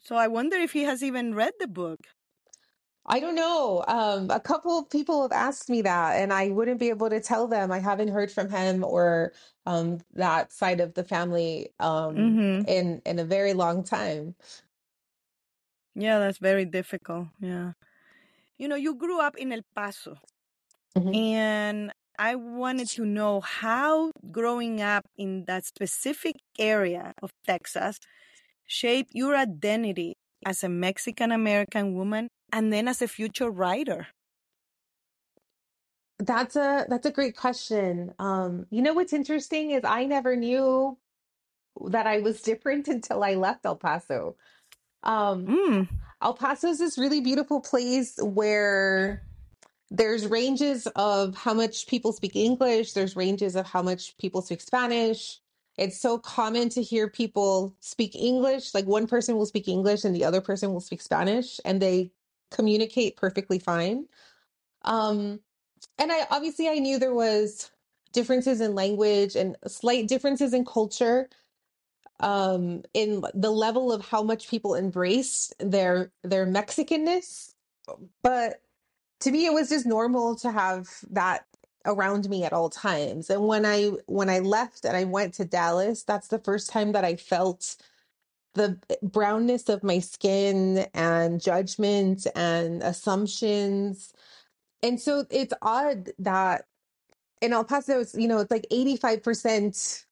So 0.00 0.16
I 0.16 0.28
wonder 0.28 0.56
if 0.56 0.72
he 0.72 0.82
has 0.82 1.02
even 1.02 1.34
read 1.34 1.54
the 1.58 1.66
book. 1.66 2.00
I 3.06 3.18
don't 3.18 3.34
know. 3.34 3.82
Um, 3.88 4.30
a 4.30 4.38
couple 4.40 4.78
of 4.78 4.90
people 4.90 5.22
have 5.22 5.32
asked 5.32 5.68
me 5.70 5.82
that, 5.82 6.16
and 6.20 6.32
I 6.32 6.50
wouldn't 6.50 6.78
be 6.78 6.90
able 6.90 7.08
to 7.10 7.20
tell 7.20 7.48
them. 7.48 7.72
I 7.72 7.78
haven't 7.78 8.08
heard 8.08 8.30
from 8.30 8.50
him 8.50 8.84
or 8.84 9.32
um, 9.66 9.98
that 10.14 10.52
side 10.52 10.80
of 10.80 10.94
the 10.94 11.02
family 11.04 11.72
um, 11.80 12.40
hmm 12.40 12.62
in 12.66 13.00
in 13.06 13.18
a 13.18 13.24
very 13.24 13.54
long 13.54 13.82
time. 13.84 14.34
Yeah, 15.94 16.18
that's 16.18 16.38
very 16.38 16.64
difficult. 16.64 17.28
Yeah. 17.40 17.72
You 18.58 18.68
know, 18.68 18.76
you 18.76 18.96
grew 18.96 19.20
up 19.20 19.36
in 19.36 19.52
El 19.52 19.62
Paso, 19.74 20.18
Mhm. 20.96 21.14
and 21.14 21.92
I 22.20 22.34
wanted 22.34 22.86
to 22.90 23.06
know 23.06 23.40
how 23.40 24.12
growing 24.30 24.82
up 24.82 25.06
in 25.16 25.46
that 25.46 25.64
specific 25.64 26.36
area 26.58 27.14
of 27.22 27.30
Texas 27.46 27.98
shaped 28.66 29.12
your 29.14 29.34
identity 29.34 30.12
as 30.44 30.62
a 30.62 30.68
Mexican 30.68 31.32
American 31.32 31.94
woman 31.94 32.28
and 32.52 32.70
then 32.70 32.88
as 32.88 33.00
a 33.00 33.08
future 33.08 33.50
writer. 33.50 34.08
That's 36.18 36.56
a 36.56 36.84
that's 36.90 37.06
a 37.06 37.10
great 37.10 37.38
question. 37.38 38.12
Um, 38.18 38.66
you 38.68 38.82
know 38.82 38.92
what's 38.92 39.14
interesting 39.14 39.70
is 39.70 39.80
I 39.82 40.04
never 40.04 40.36
knew 40.36 40.98
that 41.86 42.06
I 42.06 42.18
was 42.18 42.42
different 42.42 42.86
until 42.96 43.24
I 43.24 43.32
left 43.32 43.64
El 43.64 43.76
Paso. 43.76 44.36
Um, 45.02 45.46
Mm. 45.46 45.88
El 46.20 46.34
Paso 46.34 46.68
is 46.68 46.80
this 46.80 46.98
really 46.98 47.22
beautiful 47.22 47.62
place 47.62 48.18
where 48.22 49.22
there's 49.90 50.26
ranges 50.26 50.86
of 50.94 51.36
how 51.36 51.52
much 51.52 51.86
people 51.86 52.12
speak 52.12 52.36
English, 52.36 52.92
there's 52.92 53.16
ranges 53.16 53.56
of 53.56 53.66
how 53.66 53.82
much 53.82 54.16
people 54.18 54.40
speak 54.40 54.60
Spanish. 54.60 55.40
It's 55.76 55.98
so 55.98 56.18
common 56.18 56.68
to 56.70 56.82
hear 56.82 57.08
people 57.08 57.74
speak 57.80 58.14
English, 58.14 58.74
like 58.74 58.86
one 58.86 59.06
person 59.06 59.36
will 59.36 59.46
speak 59.46 59.66
English 59.66 60.04
and 60.04 60.14
the 60.14 60.24
other 60.24 60.40
person 60.40 60.72
will 60.72 60.80
speak 60.80 61.00
Spanish, 61.00 61.58
and 61.64 61.80
they 61.80 62.12
communicate 62.50 63.16
perfectly 63.16 63.58
fine. 63.58 64.06
Um, 64.82 65.40
and 65.98 66.12
I 66.12 66.26
obviously 66.30 66.68
I 66.68 66.74
knew 66.74 66.98
there 66.98 67.14
was 67.14 67.70
differences 68.12 68.60
in 68.60 68.74
language 68.74 69.36
and 69.36 69.56
slight 69.66 70.08
differences 70.08 70.52
in 70.52 70.64
culture, 70.64 71.28
um, 72.20 72.82
in 72.92 73.24
the 73.34 73.50
level 73.50 73.92
of 73.92 74.04
how 74.04 74.22
much 74.22 74.48
people 74.48 74.74
embrace 74.74 75.52
their 75.58 76.12
their 76.22 76.46
Mexicanness. 76.46 77.54
But 78.22 78.60
to 79.20 79.30
me, 79.30 79.46
it 79.46 79.52
was 79.54 79.68
just 79.68 79.86
normal 79.86 80.36
to 80.36 80.50
have 80.52 80.88
that 81.10 81.44
around 81.86 82.28
me 82.28 82.44
at 82.44 82.52
all 82.52 82.70
times. 82.70 83.30
And 83.30 83.46
when 83.46 83.66
I 83.66 83.92
when 84.06 84.30
I 84.30 84.40
left 84.40 84.84
and 84.84 84.96
I 84.96 85.04
went 85.04 85.34
to 85.34 85.44
Dallas, 85.44 86.02
that's 86.04 86.28
the 86.28 86.38
first 86.38 86.70
time 86.70 86.92
that 86.92 87.04
I 87.04 87.16
felt 87.16 87.76
the 88.54 88.78
brownness 89.02 89.68
of 89.68 89.82
my 89.84 90.00
skin 90.00 90.86
and 90.94 91.40
judgment 91.40 92.26
and 92.34 92.82
assumptions. 92.82 94.12
And 94.82 95.00
so 95.00 95.24
it's 95.30 95.54
odd 95.62 96.10
that 96.18 96.66
in 97.40 97.52
El 97.52 97.64
Paso, 97.64 98.00
it's, 98.00 98.14
you 98.14 98.28
know, 98.28 98.38
it's 98.38 98.50
like 98.50 98.66
85% 98.72 100.04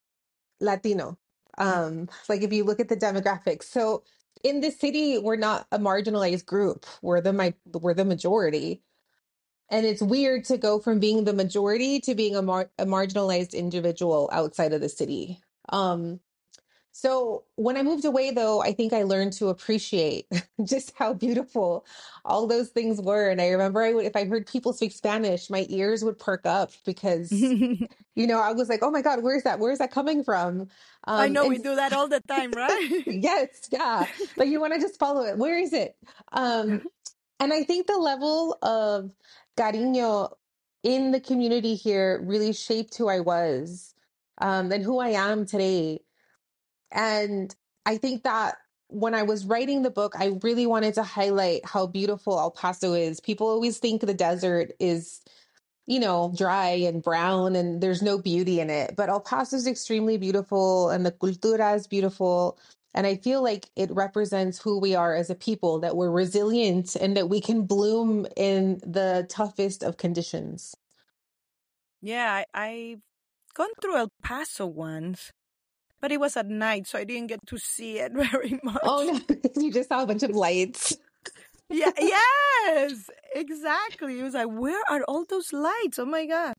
Latino. 0.61 1.19
Um, 1.59 2.09
like 2.29 2.43
if 2.43 2.53
you 2.53 2.65
look 2.65 2.81
at 2.81 2.89
the 2.89 2.97
demographics. 2.97 3.65
So 3.65 4.05
in 4.45 4.61
the 4.61 4.71
city, 4.71 5.19
we're 5.19 5.37
not 5.37 5.67
a 5.73 5.79
marginalized 5.79 6.47
group. 6.47 6.87
We're 7.03 7.21
the 7.21 7.33
my 7.33 7.55
we're 7.73 7.95
the 7.95 8.05
majority. 8.05 8.83
And 9.71 9.87
it's 9.87 10.03
weird 10.03 10.45
to 10.47 10.59
go 10.59 10.79
from 10.81 10.99
being 11.01 11.25
the 11.25 11.33
majority 11.33 12.01
to 12.01 12.15
being 12.15 12.37
a, 12.37 12.43
mar- 12.43 12.71
a 12.79 12.87
marginalized 12.87 13.55
individual 13.55 14.31
outside 14.33 14.73
of 14.73 14.81
the 14.81 14.89
city. 14.89 15.41
Um, 15.71 16.21
so 16.93 17.45
when 17.57 17.77
I 17.77 17.83
moved 17.83 18.05
away, 18.05 18.31
though, 18.33 18.61
I 18.63 18.73
think 18.73 18.93
I 18.93 19.05
learned 19.05 19.33
to 19.35 19.49
appreciate 19.49 20.27
just 20.65 20.93
how 20.97 21.13
beautiful 21.15 21.87
all 22.25 22.47
those 22.47 22.71
things 22.71 23.01
were. 23.01 23.29
And 23.29 23.41
I 23.41 23.49
remember 23.51 23.83
I 23.83 23.93
would, 23.93 24.05
if 24.07 24.17
I 24.17 24.25
heard 24.25 24.47
people 24.47 24.73
speak 24.73 24.93
Spanish, 24.93 25.51
my 25.51 25.67
ears 25.69 26.03
would 26.05 26.19
perk 26.19 26.47
up 26.47 26.73
because, 26.85 27.31
you 28.17 28.27
know, 28.27 28.41
I 28.41 28.53
was 28.53 28.69
like, 28.69 28.83
oh 28.83 28.91
my 28.91 29.03
God, 29.03 29.23
where's 29.23 29.45
that? 29.45 29.61
Where's 29.61 29.79
that 29.79 29.93
coming 29.93 30.25
from? 30.25 30.69
I 31.17 31.27
Um, 31.27 31.33
know 31.33 31.47
we 31.47 31.59
do 31.59 31.77
that 31.77 31.93
all 31.93 32.09
the 32.09 32.21
time, 32.21 32.53
right? 32.53 32.91
yes, 33.07 33.49
yeah. 33.71 34.07
But 34.37 34.49
you 34.49 34.61
want 34.61 34.75
to 34.75 34.81
just 34.81 34.99
follow 34.99 35.25
it. 35.25 35.39
Where 35.39 35.59
is 35.59 35.73
it? 35.73 35.97
Um, 36.33 36.83
and 37.41 37.53
I 37.53 37.65
think 37.65 37.87
the 37.87 37.99
level 37.99 38.59
of 38.63 39.13
cariño 39.59 40.33
in 40.83 41.11
the 41.13 41.21
community 41.21 41.75
here 41.75 42.21
really 42.25 42.53
shaped 42.53 42.97
who 42.97 43.09
I 43.09 43.21
was, 43.21 43.95
um, 44.39 44.73
and 44.73 44.85
who 44.85 44.99
I 44.99 45.11
am 45.11 45.47
today. 45.47 46.01
And 46.93 47.55
I 47.87 47.97
think 47.99 48.25
that 48.25 48.57
when 48.89 49.15
I 49.15 49.23
was 49.23 49.45
writing 49.45 49.83
the 49.83 49.91
book, 49.91 50.15
I 50.19 50.39
really 50.43 50.67
wanted 50.67 50.95
to 50.95 51.03
highlight 51.03 51.67
how 51.67 51.87
beautiful 51.87 52.39
El 52.39 52.51
Paso 52.51 52.95
is. 52.95 53.21
People 53.21 53.49
always 53.49 53.79
think 53.79 54.01
the 54.01 54.15
desert 54.15 54.73
is, 54.81 55.21
you 55.87 56.01
know, 56.01 56.33
dry 56.37 56.71
and 56.71 57.03
brown 57.03 57.57
and 57.57 57.83
there's 57.83 58.03
no 58.03 58.19
beauty 58.19 58.61
in 58.61 58.71
it. 58.71 58.97
But 58.97 59.11
El 59.11 59.21
Paso 59.21 59.57
is 59.57 59.67
extremely 59.67 60.17
beautiful 60.17 60.91
and 60.91 61.05
the 61.05 61.13
cultura 61.13 61.77
is 61.77 61.87
beautiful. 61.87 62.59
And 62.95 63.07
I 63.07 63.17
feel 63.17 63.43
like 63.43 63.71
it 63.77 63.91
represents 63.93 64.61
who 64.61 64.79
we 64.79 64.95
are 64.95 65.15
as 65.15 65.31
a 65.31 65.35
people, 65.35 65.79
that 65.81 65.97
we're 65.97 66.11
resilient 66.11 66.97
and 66.97 67.17
that 67.17 67.29
we 67.29 67.41
can 67.41 67.63
bloom 67.63 68.27
in 68.37 68.81
the 68.85 69.27
toughest 69.29 69.83
of 69.83 69.97
conditions. 69.99 70.75
yeah, 72.01 72.45
I, 72.55 72.67
I've 72.67 73.01
gone 73.55 73.69
through 73.81 73.97
El 73.97 74.09
Paso 74.23 74.67
once, 74.67 75.33
but 76.01 76.13
it 76.13 76.21
was 76.21 76.37
at 76.37 76.47
night, 76.47 76.87
so 76.87 76.99
I 76.99 77.05
didn't 77.05 77.29
get 77.29 77.41
to 77.47 77.59
see 77.59 77.99
it 77.99 78.13
very 78.15 78.55
oh, 78.55 78.61
much. 78.65 78.83
Oh 78.83 79.21
no, 79.29 79.37
you 79.63 79.73
just 79.73 79.89
saw 79.91 80.03
a 80.03 80.07
bunch 80.07 80.23
of 80.23 80.31
lights. 80.31 80.97
Yeah, 81.71 81.93
yes, 81.99 83.11
exactly. 83.35 84.19
It 84.19 84.23
was 84.23 84.35
like, 84.35 84.49
where 84.49 84.83
are 84.89 85.03
all 85.07 85.27
those 85.29 85.53
lights? 85.53 85.99
Oh 85.99 86.07
my 86.07 86.25
God. 86.25 86.55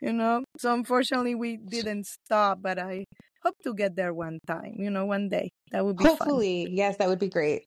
You 0.00 0.12
know, 0.12 0.42
so 0.58 0.74
unfortunately 0.74 1.36
we 1.36 1.56
didn't 1.56 2.06
stop, 2.06 2.60
but 2.60 2.76
I 2.76 3.04
hope 3.42 3.56
to 3.64 3.74
get 3.74 3.96
there 3.96 4.12
one 4.14 4.38
time, 4.46 4.76
you 4.78 4.90
know, 4.90 5.06
one 5.06 5.28
day. 5.28 5.50
That 5.72 5.84
would 5.84 5.96
be 5.96 6.06
fun. 6.06 6.40
Hopefully, 6.40 6.68
yes, 6.70 6.96
that 6.98 7.08
would 7.08 7.18
be 7.18 7.28
great. 7.28 7.66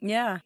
Yeah. 0.00 0.38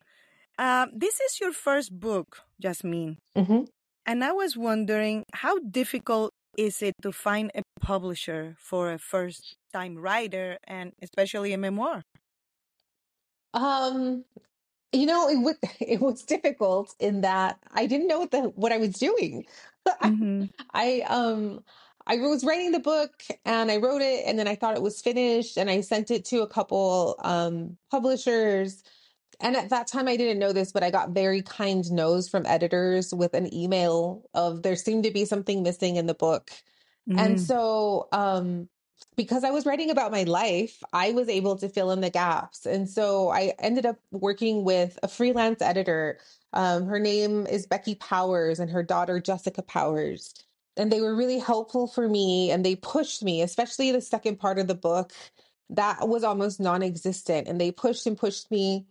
Um, 0.58 0.90
this 0.94 1.20
is 1.20 1.40
your 1.40 1.52
first 1.52 1.98
book, 1.98 2.42
Yasmin. 2.58 3.18
hmm 3.36 3.64
And 4.06 4.24
I 4.24 4.32
was 4.32 4.56
wondering 4.56 5.24
how 5.34 5.58
difficult 5.58 6.32
is 6.56 6.82
it 6.82 6.94
to 7.02 7.12
find 7.12 7.50
a 7.54 7.62
publisher 7.80 8.56
for 8.58 8.92
a 8.92 8.98
first 8.98 9.56
time 9.72 9.96
writer 9.98 10.58
and 10.66 10.92
especially 11.02 11.52
a 11.52 11.58
memoir? 11.58 12.02
Um, 13.54 14.24
you 14.92 15.06
know, 15.06 15.28
it 15.28 15.36
was 15.38 15.56
it 15.80 16.00
was 16.00 16.24
difficult 16.24 16.94
in 17.00 17.22
that 17.22 17.58
I 17.72 17.86
didn't 17.86 18.08
know 18.08 18.20
what 18.20 18.30
the 18.30 18.40
what 18.56 18.72
I 18.72 18.78
was 18.78 18.94
doing. 18.98 19.46
I, 19.86 20.10
hmm 20.10 20.50
I 20.72 21.00
um 21.02 21.64
I 22.08 22.16
was 22.16 22.44
writing 22.44 22.72
the 22.72 22.80
book 22.80 23.22
and 23.44 23.70
I 23.70 23.76
wrote 23.76 24.02
it 24.02 24.24
and 24.26 24.38
then 24.38 24.48
I 24.48 24.54
thought 24.56 24.76
it 24.76 24.82
was 24.82 25.00
finished 25.02 25.58
and 25.58 25.70
I 25.70 25.82
sent 25.82 26.10
it 26.10 26.24
to 26.26 26.42
a 26.42 26.48
couple 26.48 27.16
um 27.22 27.76
publishers 27.90 28.82
and 29.40 29.56
at 29.56 29.70
that 29.70 29.86
time 29.88 30.08
I 30.08 30.16
didn't 30.16 30.38
know 30.38 30.52
this 30.52 30.72
but 30.72 30.82
I 30.82 30.90
got 30.90 31.10
very 31.10 31.42
kind 31.42 31.90
no's 31.92 32.28
from 32.28 32.46
editors 32.46 33.14
with 33.14 33.34
an 33.34 33.52
email 33.54 34.24
of 34.34 34.62
there 34.62 34.76
seemed 34.76 35.04
to 35.04 35.10
be 35.12 35.24
something 35.26 35.62
missing 35.62 35.96
in 35.96 36.06
the 36.06 36.14
book. 36.14 36.50
And 37.14 37.38
Mm. 37.38 37.40
so 37.40 38.08
um 38.12 38.68
because 39.16 39.44
I 39.44 39.50
was 39.50 39.66
writing 39.66 39.90
about 39.90 40.12
my 40.12 40.24
life, 40.24 40.82
I 40.92 41.12
was 41.12 41.28
able 41.28 41.56
to 41.58 41.68
fill 41.68 41.90
in 41.92 42.00
the 42.00 42.10
gaps. 42.10 42.66
And 42.66 42.88
so 42.88 43.30
I 43.30 43.54
ended 43.60 43.86
up 43.86 43.98
working 44.12 44.64
with 44.64 44.98
a 45.02 45.08
freelance 45.08 45.62
editor. 45.62 46.18
Um, 46.52 46.86
her 46.86 46.98
name 46.98 47.46
is 47.46 47.66
Becky 47.66 47.94
Powers 47.96 48.60
and 48.60 48.70
her 48.70 48.82
daughter 48.82 49.20
Jessica 49.20 49.62
Powers. 49.62 50.34
And 50.78 50.92
they 50.92 51.00
were 51.02 51.16
really 51.16 51.38
helpful 51.40 51.88
for 51.88 52.08
me 52.08 52.50
and 52.52 52.64
they 52.64 52.76
pushed 52.76 53.22
me, 53.24 53.42
especially 53.42 53.92
the 53.92 54.00
second 54.00 54.38
part 54.38 54.58
of 54.58 54.68
the 54.68 54.76
book. 54.76 55.12
that 55.70 56.08
was 56.08 56.24
almost 56.24 56.60
non-existent 56.60 57.48
and 57.48 57.60
they 57.60 57.70
pushed 57.72 58.06
and 58.06 58.16
pushed 58.18 58.50
me 58.50 58.86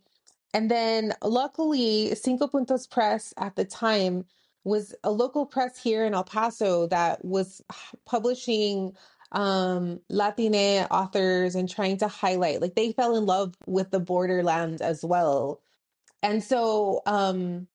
and 0.54 0.70
then 0.70 1.12
luckily 1.22 2.14
cinco 2.14 2.46
puntos 2.46 2.90
press 2.90 3.34
at 3.38 3.56
the 3.56 3.64
time 3.64 4.24
was 4.64 4.94
a 5.04 5.10
local 5.10 5.46
press 5.46 5.82
here 5.82 6.04
in 6.04 6.14
el 6.14 6.24
paso 6.24 6.86
that 6.88 7.24
was 7.24 7.62
publishing 8.06 8.92
um 9.32 10.00
latine 10.10 10.86
authors 10.90 11.54
and 11.54 11.68
trying 11.68 11.96
to 11.98 12.08
highlight 12.08 12.60
like 12.62 12.74
they 12.74 12.92
fell 12.92 13.16
in 13.16 13.26
love 13.26 13.54
with 13.66 13.90
the 13.90 14.00
borderland 14.00 14.80
as 14.82 15.04
well 15.04 15.60
and 16.22 16.44
so 16.44 17.02
um 17.06 17.66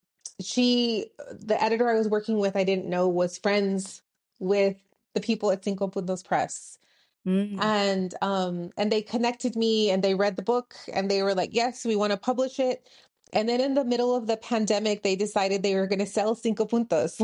she 0.42 1.08
the 1.32 1.62
editor 1.62 1.90
i 1.90 1.98
was 1.98 2.08
working 2.08 2.38
with 2.38 2.56
i 2.56 2.64
didn't 2.64 2.88
know 2.88 3.08
was 3.08 3.38
friends 3.38 4.02
with 4.40 4.76
the 5.14 5.22
people 5.22 5.52
at 5.52 5.64
cinco 5.64 5.88
puntos 5.88 6.26
press. 6.26 6.78
Mm. 7.26 7.64
and 7.64 8.16
um 8.22 8.72
and 8.76 8.92
they 8.92 9.02
connected 9.02 9.56
me 9.56 9.90
and 9.90 10.04
they 10.04 10.14
read 10.14 10.36
the 10.36 10.42
book 10.42 10.76
and 10.92 11.10
they 11.10 11.24
were 11.24 11.34
like 11.34 11.52
yes 11.54 11.86
we 11.86 11.96
want 11.96 12.12
to 12.12 12.18
publish 12.18 12.60
it. 12.60 12.90
And 13.32 13.48
then 13.50 13.62
in 13.62 13.74
the 13.74 13.86
middle 13.86 14.14
of 14.14 14.28
the 14.28 14.36
pandemic 14.36 15.04
they 15.04 15.16
decided 15.16 15.64
they 15.64 15.76
were 15.76 15.88
going 15.88 16.00
to 16.00 16.06
sell 16.06 16.36
cinco 16.36 16.66
puntos 16.66 17.22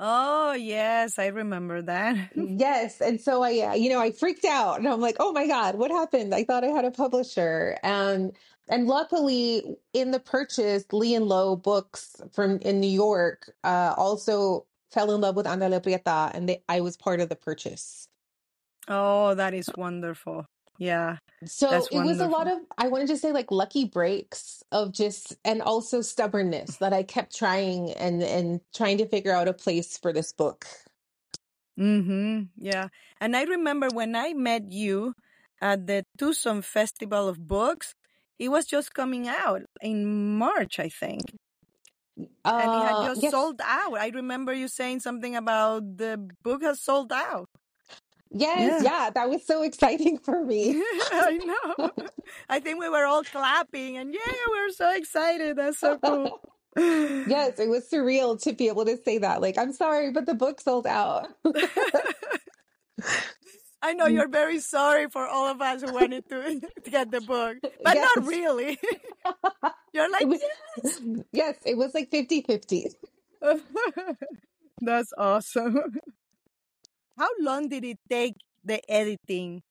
Oh, 0.00 0.52
yes, 0.52 1.18
I 1.18 1.28
remember 1.28 1.80
that. 1.82 2.30
yes 2.36 3.00
and 3.00 3.20
so 3.20 3.42
i 3.42 3.58
uh, 3.60 3.74
you 3.74 3.88
know 3.88 4.00
i 4.00 4.10
freaked 4.10 4.44
out 4.44 4.78
and 4.78 4.88
i'm 4.88 5.00
like 5.00 5.16
oh 5.20 5.32
my 5.32 5.46
god 5.46 5.76
what 5.76 5.90
happened 5.90 6.34
i 6.34 6.44
thought 6.44 6.64
i 6.64 6.68
had 6.68 6.84
a 6.84 6.90
publisher 6.90 7.76
and 7.82 8.32
and 8.68 8.86
luckily 8.86 9.76
in 9.92 10.10
the 10.10 10.20
purchase 10.20 10.84
lee 10.92 11.14
and 11.14 11.26
low 11.26 11.56
books 11.56 12.20
from 12.32 12.58
in 12.58 12.80
new 12.80 12.86
york 12.86 13.52
uh 13.64 13.94
also 13.96 14.66
fell 14.92 15.12
in 15.14 15.20
love 15.20 15.36
with 15.36 15.46
andale 15.46 15.82
prieta 15.82 16.30
and 16.34 16.48
they, 16.48 16.62
i 16.68 16.80
was 16.80 16.96
part 16.96 17.20
of 17.20 17.28
the 17.28 17.36
purchase 17.36 18.08
Oh, 18.86 19.34
that 19.34 19.54
is 19.54 19.70
wonderful. 19.76 20.46
Yeah, 20.78 21.18
So 21.46 21.66
that's 21.68 21.88
it 21.90 22.00
was 22.00 22.20
a 22.20 22.26
lot 22.26 22.46
wonderful. 22.46 22.56
of, 22.56 22.62
I 22.78 22.88
wanted 22.88 23.08
to 23.08 23.16
say 23.16 23.32
like 23.32 23.50
lucky 23.50 23.84
breaks 23.84 24.62
of 24.72 24.92
just, 24.92 25.36
and 25.44 25.62
also 25.62 26.00
stubbornness 26.02 26.78
that 26.78 26.92
I 26.92 27.02
kept 27.04 27.34
trying 27.36 27.92
and 27.92 28.22
and 28.22 28.60
trying 28.74 28.98
to 28.98 29.06
figure 29.08 29.32
out 29.32 29.48
a 29.48 29.54
place 29.54 29.96
for 29.98 30.12
this 30.12 30.32
book. 30.32 30.66
Mm-hmm. 31.78 32.42
Yeah. 32.56 32.88
And 33.20 33.36
I 33.36 33.44
remember 33.44 33.88
when 33.92 34.14
I 34.16 34.32
met 34.34 34.70
you 34.70 35.14
at 35.60 35.86
the 35.86 36.04
Tucson 36.18 36.62
Festival 36.62 37.28
of 37.28 37.46
Books, 37.46 37.94
it 38.38 38.48
was 38.48 38.66
just 38.66 38.94
coming 38.94 39.28
out 39.28 39.62
in 39.80 40.36
March, 40.38 40.78
I 40.78 40.88
think. 40.88 41.22
And 42.16 42.70
it 42.74 42.82
had 42.82 42.94
Uh, 42.94 43.06
just 43.06 43.22
yes, 43.22 43.32
sold 43.32 43.60
out. 43.64 43.98
I 43.98 44.08
remember 44.14 44.52
you 44.52 44.68
saying 44.68 45.00
something 45.00 45.34
about 45.36 45.96
the 45.98 46.28
book 46.42 46.62
has 46.62 46.80
sold 46.80 47.12
out. 47.12 47.48
Yes, 48.34 48.82
Yeah. 48.82 49.04
yeah, 49.04 49.10
that 49.10 49.30
was 49.30 49.46
so 49.46 49.62
exciting 49.62 50.18
for 50.24 50.44
me. 50.50 50.82
I 51.12 51.38
know. 51.78 51.90
I 52.48 52.60
think 52.60 52.80
we 52.80 52.88
were 52.88 53.04
all 53.06 53.22
clapping 53.24 53.96
and 53.96 54.12
yeah, 54.12 54.32
we're 54.50 54.70
so 54.70 54.94
excited. 54.94 55.56
That's 55.56 55.78
so 55.78 55.98
cool. 55.98 56.40
Yes, 56.76 57.60
it 57.60 57.68
was 57.68 57.88
surreal 57.88 58.40
to 58.42 58.52
be 58.52 58.66
able 58.68 58.84
to 58.84 58.96
say 59.04 59.18
that. 59.18 59.40
Like, 59.40 59.56
I'm 59.58 59.72
sorry, 59.72 60.10
but 60.10 60.26
the 60.26 60.34
book 60.34 60.60
sold 60.60 60.86
out. 60.86 61.28
I 63.82 63.92
know 63.92 64.06
you're 64.06 64.28
very 64.28 64.60
sorry 64.60 65.08
for 65.10 65.26
all 65.26 65.46
of 65.50 65.60
us 65.60 65.82
who 65.82 65.92
wanted 65.92 66.26
to, 66.30 66.60
to 66.84 66.90
get 66.90 67.10
the 67.10 67.20
book, 67.20 67.58
but 67.84 67.94
Yes. 67.94 68.08
not 68.16 68.26
really. 68.26 68.78
you're 69.92 70.10
like, 70.10 70.22
It 70.22 70.28
was, 70.28 70.40
yes, 71.32 71.56
it 71.66 71.76
was 71.76 71.92
like 71.94 72.10
50-50. 72.10 72.86
That's 74.80 75.12
awesome. 75.18 75.78
How 77.16 77.28
long 77.40 77.68
did 77.68 77.84
it 77.84 77.98
take 78.08 78.34
the 78.64 78.80
editing 78.90 79.62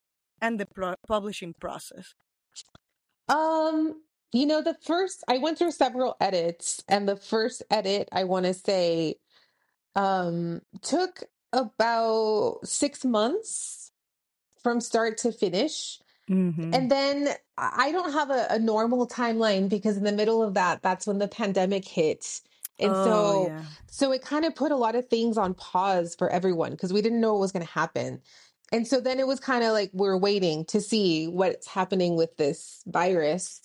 and 0.41 0.59
the 0.59 0.65
pro- 0.65 0.95
publishing 1.07 1.53
process? 1.59 2.13
Um, 3.27 4.01
you 4.31 4.45
know, 4.45 4.61
the 4.61 4.75
first 4.85 5.23
I 5.27 5.37
went 5.37 5.57
through 5.57 5.71
several 5.71 6.15
edits, 6.19 6.83
and 6.87 7.07
the 7.07 7.15
first 7.15 7.63
edit 7.69 8.09
I 8.11 8.23
want 8.23 8.45
to 8.45 8.53
say 8.53 9.15
um 9.95 10.61
took 10.81 11.23
about 11.53 12.59
six 12.63 13.05
months 13.05 13.91
from 14.61 14.81
start 14.81 15.17
to 15.19 15.31
finish. 15.31 15.99
Mm-hmm. 16.29 16.73
And 16.73 16.89
then 16.89 17.29
I 17.57 17.91
don't 17.91 18.13
have 18.13 18.29
a, 18.29 18.47
a 18.49 18.59
normal 18.59 19.07
timeline 19.07 19.69
because 19.69 19.97
in 19.97 20.03
the 20.03 20.11
middle 20.11 20.41
of 20.41 20.53
that, 20.53 20.81
that's 20.81 21.05
when 21.05 21.19
the 21.19 21.27
pandemic 21.27 21.85
hit. 21.85 22.41
And 22.79 22.97
Oh, 22.97 22.97
so 22.97 23.47
yeah. 23.47 23.65
so 23.89 24.11
it 24.11 24.21
kind 24.23 24.45
of 24.45 24.55
put 24.55 24.71
a 24.71 24.77
lot 24.77 24.95
of 24.95 25.07
things 25.07 25.37
on 25.37 25.53
pause 25.55 26.15
for 26.17 26.29
everyone 26.29 26.71
because 26.71 26.93
we 26.93 27.01
didn't 27.01 27.21
know 27.21 27.33
what 27.33 27.41
was 27.41 27.51
going 27.53 27.65
to 27.65 27.71
happen. 27.71 28.21
And 28.73 28.87
so 28.87 28.99
then 29.01 29.19
it 29.19 29.27
was 29.27 29.39
kind 29.39 29.63
of 29.63 29.71
like 29.73 29.91
we're 29.93 30.17
waiting 30.17 30.65
to 30.65 30.81
see 30.81 31.27
what's 31.27 31.67
happening 31.67 32.15
with 32.17 32.37
this 32.37 32.83
virus. 32.87 33.61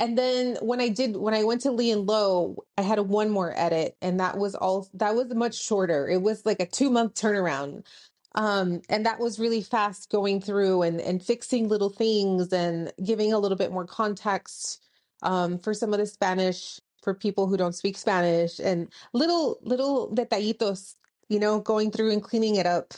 And 0.00 0.18
then 0.18 0.56
when 0.62 0.80
I 0.80 0.88
did 0.88 1.16
when 1.16 1.34
I 1.34 1.44
went 1.44 1.62
to 1.62 1.72
Lee 1.72 1.90
and 1.92 2.06
Low, 2.06 2.56
I 2.78 2.82
had 2.82 2.98
a 2.98 3.02
one 3.02 3.30
more 3.30 3.54
edit 3.58 3.96
and 4.02 4.20
that 4.20 4.38
was 4.38 4.54
all 4.54 4.88
that 4.94 5.14
was 5.14 5.34
much 5.34 5.54
shorter. 5.62 6.08
It 6.08 6.22
was 6.22 6.44
like 6.46 6.60
a 6.60 6.66
2 6.66 6.90
month 6.90 7.14
turnaround. 7.14 7.86
Um 8.34 8.82
and 8.90 9.06
that 9.06 9.20
was 9.20 9.38
really 9.38 9.62
fast 9.62 10.10
going 10.10 10.40
through 10.40 10.82
and 10.82 11.00
and 11.00 11.22
fixing 11.24 11.68
little 11.68 11.90
things 11.90 12.52
and 12.52 12.92
giving 13.04 13.32
a 13.32 13.38
little 13.38 13.58
bit 13.58 13.72
more 13.72 13.86
context 13.86 14.82
um 15.22 15.58
for 15.58 15.74
some 15.74 15.92
of 15.94 15.98
the 16.00 16.06
Spanish 16.06 16.80
for 17.02 17.14
people 17.14 17.46
who 17.46 17.56
don't 17.56 17.74
speak 17.74 17.96
Spanish 17.96 18.58
and 18.58 18.88
little 19.12 19.58
little 19.62 20.10
detallitos, 20.14 20.94
you 21.28 21.38
know, 21.40 21.60
going 21.60 21.90
through 21.90 22.12
and 22.12 22.22
cleaning 22.22 22.56
it 22.56 22.66
up. 22.66 22.94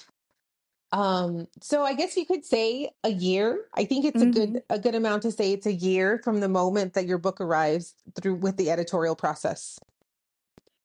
Um, 0.92 1.48
so 1.60 1.82
I 1.84 1.92
guess 1.94 2.16
you 2.16 2.24
could 2.24 2.44
say 2.46 2.90
a 3.04 3.10
year. 3.10 3.66
I 3.74 3.84
think 3.84 4.04
it's 4.06 4.22
a 4.22 4.26
Mm-hmm. 4.26 4.30
good 4.30 4.62
a 4.70 4.78
good 4.78 4.94
amount 4.94 5.22
to 5.24 5.32
say 5.32 5.52
it's 5.52 5.66
a 5.66 5.72
year 5.72 6.20
from 6.24 6.40
the 6.40 6.48
moment 6.48 6.94
that 6.94 7.06
your 7.06 7.18
book 7.18 7.40
arrives 7.40 7.94
through 8.14 8.36
with 8.36 8.56
the 8.56 8.70
editorial 8.70 9.16
process. 9.16 9.78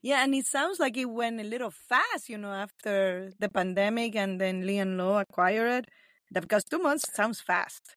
Yeah, 0.01 0.23
and 0.23 0.35
it 0.35 0.45
sounds 0.45 0.79
like 0.79 0.97
it 0.97 1.05
went 1.05 1.39
a 1.39 1.43
little 1.43 1.71
fast, 1.71 2.29
you 2.29 2.37
know, 2.37 2.51
after 2.51 3.31
the 3.39 3.49
pandemic 3.49 4.15
and 4.15 4.39
then 4.39 4.65
Lee 4.67 4.77
and 4.79 4.97
Low 4.97 5.17
acquired 5.17 5.85
it. 5.85 5.89
Because 6.33 6.63
two 6.63 6.79
months 6.79 7.13
sounds 7.13 7.39
fast, 7.41 7.95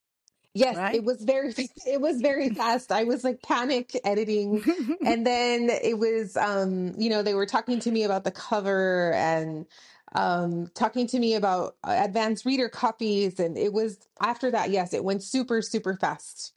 Yes, 0.57 0.77
right? 0.77 0.95
it 0.95 1.05
was 1.05 1.23
very 1.23 1.53
it 1.87 2.01
was 2.01 2.21
very 2.21 2.49
fast. 2.49 2.91
I 2.91 3.05
was 3.05 3.25
like 3.25 3.43
panic 3.43 3.93
editing 4.05 4.65
and 5.05 5.27
then 5.27 5.69
it 5.71 5.99
was 5.99 6.37
um 6.37 6.95
you 6.99 7.11
know 7.11 7.23
they 7.23 7.35
were 7.35 7.47
talking 7.47 7.79
to 7.81 7.91
me 7.91 8.05
about 8.05 8.25
the 8.25 8.31
cover 8.31 9.13
and 9.13 9.67
um 10.15 10.71
talking 10.75 11.07
to 11.09 11.19
me 11.19 11.35
about 11.35 11.77
uh, 11.85 12.01
advanced 12.03 12.47
reader 12.47 12.71
copies 12.71 13.39
and 13.39 13.59
it 13.59 13.73
was 13.73 13.99
after 14.21 14.51
that 14.51 14.71
yes 14.71 14.95
it 14.95 15.05
went 15.05 15.23
super 15.23 15.61
super 15.61 15.95
fast. 15.95 16.55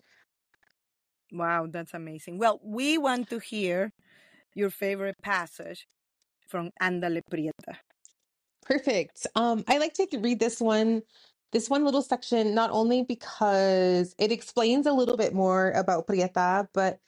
wow, 1.32 1.68
that's 1.70 1.94
amazing. 1.94 2.40
Well, 2.40 2.60
we 2.64 2.98
want 2.98 3.30
to 3.30 3.40
hear 3.40 3.92
your 4.56 4.70
favorite 4.70 5.16
passage 5.22 5.88
from 6.48 6.72
Andale 6.82 7.22
Prieta. 7.30 7.78
Perfect. 8.66 9.28
Um, 9.36 9.64
I 9.68 9.78
like 9.78 9.94
to 9.96 10.08
read 10.20 10.40
this 10.40 10.62
one, 10.62 11.02
this 11.52 11.70
one 11.70 11.84
little 11.84 12.02
section, 12.02 12.54
not 12.54 12.70
only 12.72 13.04
because 13.04 14.16
it 14.18 14.32
explains 14.32 14.86
a 14.86 14.94
little 14.94 15.18
bit 15.18 15.34
more 15.34 15.72
about 15.72 16.08
Prieta, 16.08 16.68
but 16.74 17.00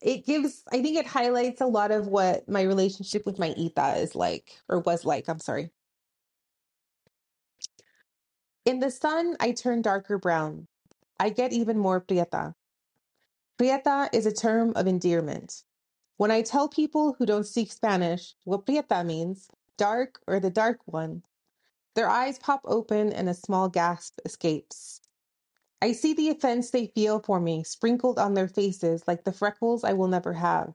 it 0.00 0.24
gives, 0.24 0.62
I 0.72 0.80
think 0.82 0.96
it 0.96 1.06
highlights 1.06 1.60
a 1.60 1.66
lot 1.66 1.90
of 1.90 2.06
what 2.06 2.48
my 2.48 2.62
relationship 2.62 3.26
with 3.26 3.38
my 3.38 3.54
Ita 3.58 3.96
is 4.00 4.14
like, 4.14 4.56
or 4.68 4.80
was 4.80 5.04
like, 5.04 5.28
I'm 5.28 5.40
sorry. 5.40 5.70
In 8.64 8.78
the 8.80 8.90
sun, 8.90 9.36
I 9.40 9.52
turn 9.52 9.82
darker 9.82 10.18
brown. 10.18 10.68
I 11.18 11.30
get 11.30 11.52
even 11.52 11.78
more 11.78 12.00
Prieta. 12.00 12.54
Prieta 13.58 14.08
is 14.12 14.26
a 14.26 14.32
term 14.32 14.72
of 14.76 14.86
endearment. 14.86 15.64
When 16.16 16.30
I 16.30 16.42
tell 16.42 16.68
people 16.68 17.16
who 17.18 17.26
don't 17.26 17.46
speak 17.46 17.72
Spanish 17.72 18.34
what 18.44 18.66
Prieta 18.66 19.04
means, 19.04 19.48
dark 19.76 20.20
or 20.28 20.38
the 20.38 20.50
dark 20.50 20.78
one, 20.84 21.22
their 21.94 22.08
eyes 22.08 22.38
pop 22.38 22.60
open 22.64 23.12
and 23.12 23.28
a 23.28 23.34
small 23.34 23.68
gasp 23.68 24.20
escapes. 24.24 25.00
I 25.80 25.92
see 25.92 26.12
the 26.12 26.28
offense 26.28 26.70
they 26.70 26.88
feel 26.88 27.20
for 27.20 27.38
me 27.38 27.62
sprinkled 27.62 28.18
on 28.18 28.34
their 28.34 28.48
faces 28.48 29.06
like 29.06 29.24
the 29.24 29.32
freckles 29.32 29.84
I 29.84 29.92
will 29.92 30.08
never 30.08 30.32
have. 30.32 30.74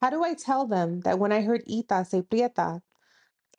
How 0.00 0.10
do 0.10 0.24
I 0.24 0.34
tell 0.34 0.66
them 0.66 1.00
that 1.02 1.20
when 1.20 1.30
I 1.30 1.42
heard 1.42 1.62
Ita 1.68 2.04
say 2.04 2.22
Prieta, 2.22 2.82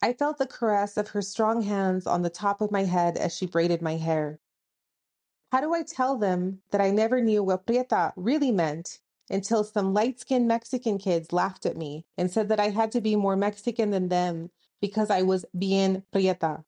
I 0.01 0.11
felt 0.11 0.37
the 0.37 0.45
caress 0.45 0.97
of 0.97 1.09
her 1.09 1.21
strong 1.21 1.61
hands 1.61 2.05
on 2.05 2.21
the 2.21 2.29
top 2.29 2.59
of 2.59 2.71
my 2.71 2.83
head 2.83 3.17
as 3.17 3.33
she 3.33 3.45
braided 3.45 3.81
my 3.81 3.95
hair? 3.95 4.41
How 5.53 5.61
do 5.61 5.73
I 5.73 5.83
tell 5.83 6.17
them 6.17 6.61
that 6.71 6.81
I 6.81 6.91
never 6.91 7.21
knew 7.21 7.43
what 7.43 7.65
Prieta 7.65 8.11
really 8.17 8.51
meant 8.51 8.99
until 9.29 9.63
some 9.63 9.93
light 9.93 10.19
skinned 10.19 10.47
Mexican 10.47 10.97
kids 10.97 11.31
laughed 11.31 11.65
at 11.65 11.77
me 11.77 12.05
and 12.17 12.29
said 12.29 12.49
that 12.49 12.59
I 12.59 12.69
had 12.69 12.91
to 12.91 12.99
be 12.99 13.15
more 13.15 13.37
Mexican 13.37 13.91
than 13.91 14.09
them 14.09 14.51
because 14.83 15.09
I 15.09 15.21
was 15.21 15.45
bien 15.57 16.03
Prieta? 16.11 16.65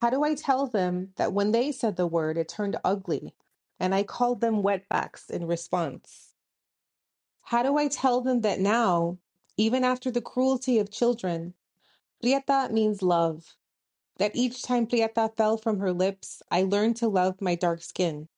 How 0.00 0.10
do 0.10 0.22
I 0.22 0.36
tell 0.36 0.68
them 0.68 1.12
that 1.16 1.32
when 1.32 1.50
they 1.50 1.72
said 1.72 1.96
the 1.96 2.06
word, 2.06 2.38
it 2.38 2.48
turned 2.48 2.76
ugly 2.84 3.34
and 3.80 3.92
I 3.92 4.04
called 4.04 4.40
them 4.40 4.62
wetbacks 4.62 5.28
in 5.28 5.48
response? 5.48 6.34
How 7.42 7.64
do 7.64 7.76
I 7.78 7.88
tell 7.88 8.20
them 8.20 8.42
that 8.42 8.60
now, 8.60 9.18
even 9.56 9.82
after 9.82 10.08
the 10.08 10.20
cruelty 10.20 10.78
of 10.78 10.92
children, 10.92 11.54
Prieta 12.22 12.68
means 12.70 13.02
love, 13.02 13.56
that 14.18 14.36
each 14.36 14.62
time 14.62 14.86
Prieta 14.86 15.32
fell 15.36 15.56
from 15.56 15.80
her 15.80 15.92
lips, 15.92 16.44
I 16.48 16.62
learned 16.62 16.94
to 16.98 17.08
love 17.08 17.40
my 17.40 17.56
dark 17.56 17.82
skin. 17.82 18.28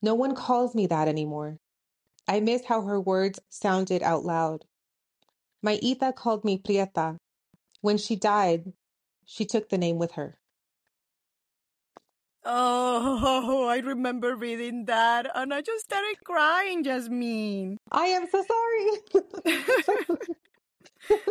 No 0.00 0.14
one 0.14 0.34
calls 0.34 0.74
me 0.74 0.86
that 0.86 1.08
anymore. 1.08 1.58
I 2.26 2.40
miss 2.40 2.64
how 2.64 2.80
her 2.80 2.98
words 2.98 3.38
sounded 3.50 4.02
out 4.02 4.24
loud. 4.24 4.64
My 5.62 5.78
Ita 5.82 6.12
called 6.12 6.44
me 6.44 6.58
Prieta. 6.58 7.16
When 7.80 7.98
she 7.98 8.16
died, 8.16 8.72
she 9.24 9.44
took 9.44 9.68
the 9.68 9.78
name 9.78 9.98
with 9.98 10.12
her. 10.12 10.36
Oh, 12.44 13.66
I 13.70 13.78
remember 13.78 14.34
reading 14.34 14.86
that 14.86 15.30
and 15.34 15.54
I 15.54 15.60
just 15.62 15.84
started 15.84 16.16
crying, 16.24 16.84
Yasmin. 16.84 17.78
I 17.90 18.06
am 18.06 18.26
so 18.28 18.42
sorry. 18.42 18.88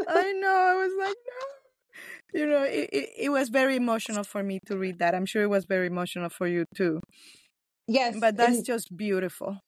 I 0.08 0.32
know. 0.34 0.50
I 0.50 0.76
was 0.76 0.94
like, 1.00 1.16
no. 1.28 2.40
You 2.40 2.48
know, 2.48 2.64
it, 2.64 2.90
it, 2.94 3.10
it 3.26 3.30
was 3.30 3.50
very 3.50 3.76
emotional 3.76 4.24
for 4.24 4.42
me 4.42 4.60
to 4.68 4.78
read 4.78 5.00
that. 5.00 5.14
I'm 5.16 5.26
sure 5.26 5.44
it 5.44 5.50
was 5.50 5.66
very 5.66 5.88
emotional 5.88 6.30
for 6.30 6.48
you 6.48 6.66
too. 6.76 7.02
yes, 7.88 8.16
But 8.20 8.38
that's 8.38 8.62
just 8.62 8.96
beautiful. 8.96 9.60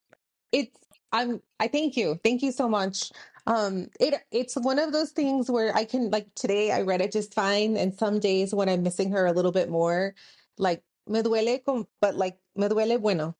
it's 0.51 0.77
I'm 1.13 1.41
I 1.59 1.67
thank 1.67 1.95
you. 1.95 2.19
Thank 2.23 2.41
you 2.41 2.51
so 2.51 2.67
much. 2.67 3.11
Um 3.47 3.87
it 3.99 4.15
it's 4.31 4.55
one 4.55 4.79
of 4.79 4.91
those 4.91 5.11
things 5.11 5.49
where 5.49 5.73
I 5.75 5.85
can 5.85 6.09
like 6.09 6.27
today 6.35 6.71
I 6.71 6.81
read 6.81 7.01
it 7.01 7.11
just 7.13 7.33
fine 7.33 7.77
and 7.77 7.93
some 7.93 8.19
days 8.19 8.53
when 8.53 8.67
I'm 8.67 8.83
missing 8.83 9.11
her 9.11 9.25
a 9.25 9.31
little 9.33 9.51
bit 9.51 9.69
more 9.69 10.15
like 10.57 10.83
me 11.07 11.21
duele 11.21 11.63
con, 11.63 11.85
but 12.01 12.15
like 12.15 12.37
me 12.55 12.67
duele 12.67 12.99
bueno. 12.99 13.35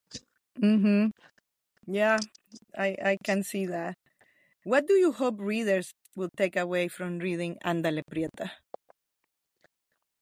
Mm-hmm. 0.62 1.08
Yeah, 1.88 2.20
I, 2.78 2.96
I 3.04 3.18
can 3.24 3.44
see 3.44 3.66
that. 3.68 3.96
What 4.64 4.88
do 4.88 4.94
you 4.94 5.12
hope 5.12 5.36
readers 5.40 5.92
will 6.16 6.30
take 6.38 6.56
away 6.56 6.88
from 6.88 7.20
reading 7.20 7.58
Andale 7.66 8.04
Prieta? 8.10 8.52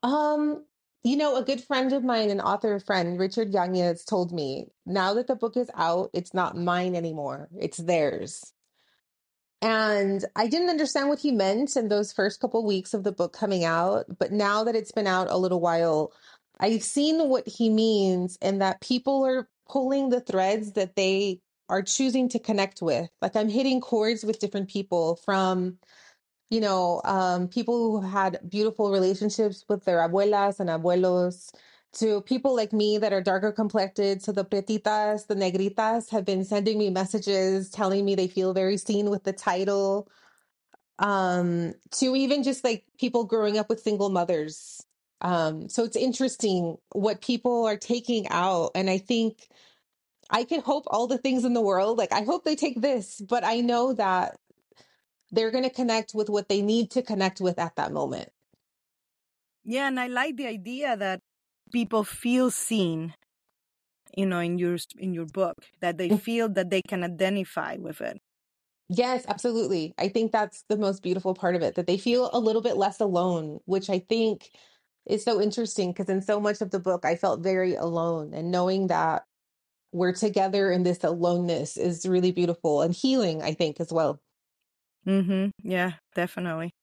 Um 0.03 0.65
you 1.03 1.17
know, 1.17 1.35
a 1.37 1.43
good 1.43 1.63
friend 1.63 1.93
of 1.93 2.03
mine, 2.03 2.29
an 2.29 2.41
author 2.41 2.79
friend, 2.79 3.19
Richard 3.19 3.51
Yanez, 3.51 4.03
told 4.03 4.31
me 4.31 4.67
now 4.85 5.15
that 5.15 5.27
the 5.27 5.35
book 5.35 5.57
is 5.57 5.69
out, 5.75 6.11
it's 6.13 6.33
not 6.33 6.57
mine 6.57 6.95
anymore. 6.95 7.49
It's 7.57 7.77
theirs. 7.77 8.53
And 9.63 10.23
I 10.35 10.47
didn't 10.47 10.69
understand 10.69 11.09
what 11.09 11.19
he 11.19 11.31
meant 11.31 11.75
in 11.75 11.87
those 11.87 12.11
first 12.11 12.39
couple 12.39 12.65
weeks 12.65 12.93
of 12.93 13.03
the 13.03 13.11
book 13.11 13.33
coming 13.33 13.63
out, 13.63 14.05
but 14.19 14.31
now 14.31 14.63
that 14.63 14.75
it's 14.75 14.91
been 14.91 15.07
out 15.07 15.29
a 15.29 15.37
little 15.37 15.59
while, 15.59 16.11
I've 16.59 16.83
seen 16.83 17.29
what 17.29 17.47
he 17.47 17.69
means 17.69 18.37
and 18.41 18.61
that 18.61 18.81
people 18.81 19.25
are 19.25 19.47
pulling 19.69 20.09
the 20.09 20.21
threads 20.21 20.73
that 20.73 20.95
they 20.95 21.41
are 21.69 21.81
choosing 21.81 22.29
to 22.29 22.39
connect 22.39 22.81
with. 22.81 23.09
Like 23.21 23.35
I'm 23.35 23.49
hitting 23.49 23.81
chords 23.81 24.23
with 24.23 24.39
different 24.39 24.69
people 24.69 25.15
from, 25.23 25.77
you 26.51 26.59
know, 26.59 27.01
um, 27.05 27.47
people 27.47 28.01
who 28.01 28.07
had 28.07 28.39
beautiful 28.47 28.91
relationships 28.91 29.65
with 29.69 29.85
their 29.85 29.99
abuelas 29.99 30.59
and 30.59 30.69
abuelos 30.69 31.51
to 31.93 32.21
people 32.21 32.55
like 32.55 32.73
me 32.73 32.97
that 32.97 33.13
are 33.13 33.21
darker 33.21 33.53
complected. 33.53 34.21
So 34.21 34.33
the 34.33 34.45
pretitas, 34.45 35.27
the 35.27 35.35
negritas 35.35 36.09
have 36.11 36.25
been 36.25 36.45
sending 36.45 36.77
me 36.77 36.89
messages 36.89 37.69
telling 37.69 38.05
me 38.05 38.15
they 38.15 38.27
feel 38.27 38.53
very 38.53 38.77
seen 38.77 39.09
with 39.09 39.23
the 39.23 39.33
title. 39.33 40.09
Um, 40.99 41.73
to 41.93 42.15
even 42.15 42.43
just 42.43 42.63
like 42.63 42.85
people 42.99 43.25
growing 43.25 43.57
up 43.57 43.69
with 43.69 43.81
single 43.81 44.09
mothers. 44.09 44.85
Um, 45.21 45.69
so 45.69 45.83
it's 45.85 45.95
interesting 45.95 46.77
what 46.91 47.21
people 47.21 47.65
are 47.65 47.77
taking 47.77 48.27
out. 48.29 48.71
And 48.75 48.89
I 48.89 48.97
think 48.97 49.47
I 50.29 50.43
can 50.43 50.61
hope 50.61 50.85
all 50.87 51.07
the 51.07 51.17
things 51.17 51.45
in 51.45 51.53
the 51.53 51.61
world. 51.61 51.97
Like 51.97 52.13
I 52.13 52.23
hope 52.23 52.43
they 52.43 52.55
take 52.55 52.81
this, 52.81 53.21
but 53.21 53.43
I 53.45 53.61
know 53.61 53.93
that 53.93 54.35
they're 55.31 55.51
going 55.51 55.63
to 55.63 55.69
connect 55.69 56.13
with 56.13 56.29
what 56.29 56.49
they 56.49 56.61
need 56.61 56.91
to 56.91 57.01
connect 57.01 57.39
with 57.39 57.57
at 57.59 57.75
that 57.75 57.91
moment. 57.91 58.29
Yeah, 59.63 59.87
and 59.87 59.99
I 59.99 60.07
like 60.07 60.37
the 60.37 60.47
idea 60.47 60.97
that 60.97 61.19
people 61.71 62.03
feel 62.03 62.51
seen, 62.51 63.13
you 64.17 64.25
know, 64.25 64.39
in 64.39 64.57
your 64.57 64.77
in 64.97 65.13
your 65.13 65.27
book, 65.27 65.57
that 65.81 65.97
they 65.97 66.09
mm. 66.09 66.19
feel 66.19 66.49
that 66.49 66.69
they 66.69 66.81
can 66.81 67.03
identify 67.03 67.77
with 67.79 68.01
it. 68.01 68.19
Yes, 68.89 69.23
absolutely. 69.27 69.93
I 69.97 70.09
think 70.09 70.31
that's 70.33 70.65
the 70.67 70.77
most 70.77 71.01
beautiful 71.01 71.33
part 71.33 71.55
of 71.55 71.61
it, 71.61 71.75
that 71.75 71.87
they 71.87 71.97
feel 71.97 72.29
a 72.33 72.39
little 72.39 72.61
bit 72.61 72.75
less 72.75 72.99
alone, 72.99 73.59
which 73.65 73.89
I 73.89 73.99
think 73.99 74.49
is 75.05 75.23
so 75.23 75.41
interesting 75.41 75.91
because 75.91 76.09
in 76.09 76.21
so 76.21 76.41
much 76.41 76.59
of 76.59 76.71
the 76.71 76.79
book, 76.79 77.05
I 77.05 77.15
felt 77.15 77.41
very 77.41 77.75
alone. 77.75 78.33
And 78.33 78.51
knowing 78.51 78.87
that 78.87 79.23
we're 79.93 80.13
together 80.13 80.71
in 80.71 80.83
this 80.83 81.03
aloneness 81.03 81.77
is 81.77 82.05
really 82.05 82.31
beautiful 82.31 82.81
and 82.81 82.93
healing, 82.93 83.41
I 83.41 83.53
think, 83.53 83.79
as 83.79 83.93
well. 83.93 84.19
Mm-hmm. 85.07 85.49
Yeah, 85.63 85.93
definitely. 86.15 86.73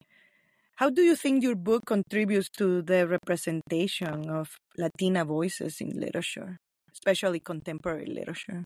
How 0.75 0.89
do 0.89 1.01
you 1.01 1.15
think 1.15 1.43
your 1.43 1.55
book 1.55 1.85
contributes 1.85 2.49
to 2.57 2.81
the 2.81 3.07
representation 3.07 4.29
of 4.29 4.57
Latina 4.77 5.25
voices 5.25 5.81
in 5.81 5.99
literature, 5.99 6.57
especially 6.93 7.39
contemporary 7.39 8.05
literature? 8.07 8.65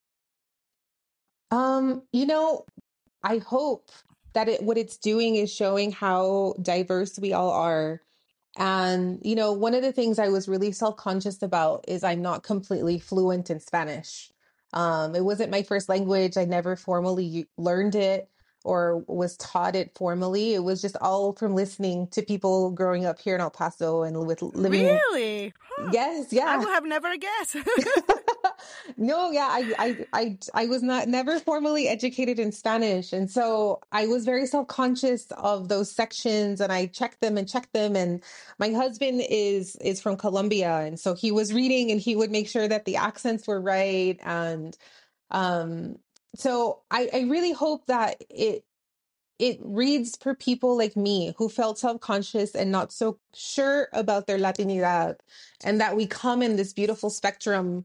Um, 1.51 2.03
you 2.11 2.25
know, 2.25 2.65
I 3.23 3.37
hope 3.39 3.91
that 4.33 4.49
it 4.49 4.63
what 4.63 4.77
it's 4.77 4.97
doing 4.97 5.35
is 5.35 5.53
showing 5.53 5.91
how 5.91 6.55
diverse 6.61 7.19
we 7.19 7.33
all 7.33 7.51
are. 7.51 8.01
And, 8.57 9.19
you 9.23 9.35
know, 9.35 9.53
one 9.53 9.73
of 9.73 9.81
the 9.81 9.91
things 9.91 10.19
I 10.19 10.29
was 10.29 10.47
really 10.47 10.71
self-conscious 10.71 11.41
about 11.41 11.85
is 11.87 12.03
I'm 12.03 12.21
not 12.21 12.43
completely 12.43 12.99
fluent 12.99 13.49
in 13.49 13.59
Spanish. 13.59 14.31
Um, 14.73 15.15
it 15.15 15.25
wasn't 15.25 15.51
my 15.51 15.63
first 15.63 15.89
language. 15.89 16.37
I 16.37 16.45
never 16.45 16.75
formally 16.75 17.47
learned 17.57 17.95
it 17.95 18.29
or 18.63 19.03
was 19.07 19.35
taught 19.37 19.75
it 19.75 19.91
formally. 19.95 20.53
It 20.53 20.63
was 20.63 20.81
just 20.81 20.95
all 21.01 21.33
from 21.33 21.55
listening 21.55 22.07
to 22.07 22.21
people 22.21 22.71
growing 22.71 23.05
up 23.05 23.19
here 23.19 23.35
in 23.35 23.41
El 23.41 23.49
Paso 23.49 24.03
and 24.03 24.25
with 24.25 24.41
living. 24.41 24.85
Really? 24.85 25.53
Huh. 25.59 25.89
Yes, 25.91 26.31
Yeah. 26.31 26.45
I 26.47 26.57
would 26.57 26.69
have 26.69 26.85
never 26.85 27.15
guessed. 27.17 27.57
no, 28.97 29.31
yeah, 29.31 29.47
I, 29.49 29.73
I, 29.77 30.07
I, 30.13 30.37
I 30.53 30.65
was 30.67 30.81
not 30.81 31.07
never 31.07 31.39
formally 31.39 31.87
educated 31.87 32.39
in 32.39 32.51
Spanish, 32.51 33.13
and 33.13 33.29
so 33.29 33.81
I 33.91 34.07
was 34.07 34.25
very 34.25 34.45
self 34.45 34.67
conscious 34.67 35.27
of 35.31 35.67
those 35.67 35.91
sections, 35.91 36.61
and 36.61 36.71
I 36.71 36.87
checked 36.87 37.21
them 37.21 37.37
and 37.37 37.47
checked 37.47 37.73
them. 37.73 37.95
And 37.95 38.23
my 38.59 38.69
husband 38.71 39.23
is 39.29 39.75
is 39.77 40.01
from 40.01 40.17
Colombia, 40.17 40.79
and 40.79 40.99
so 40.99 41.13
he 41.15 41.31
was 41.31 41.53
reading, 41.53 41.91
and 41.91 41.99
he 41.99 42.15
would 42.15 42.31
make 42.31 42.47
sure 42.47 42.67
that 42.67 42.85
the 42.85 42.95
accents 42.97 43.47
were 43.47 43.61
right, 43.61 44.19
and 44.23 44.77
um, 45.31 45.97
so 46.35 46.81
I, 46.89 47.09
I 47.13 47.21
really 47.21 47.51
hope 47.51 47.85
that 47.87 48.23
it 48.29 48.63
it 49.39 49.57
reads 49.61 50.15
for 50.15 50.35
people 50.35 50.77
like 50.77 50.95
me 50.95 51.33
who 51.37 51.49
felt 51.49 51.79
self-conscious 51.79 52.55
and 52.55 52.71
not 52.71 52.93
so 52.93 53.19
sure 53.33 53.89
about 53.91 54.27
their 54.27 54.37
Latinidad 54.37 55.15
and 55.63 55.81
that 55.81 55.95
we 55.97 56.05
come 56.05 56.41
in 56.41 56.55
this 56.55 56.71
beautiful 56.71 57.09
spectrum 57.09 57.83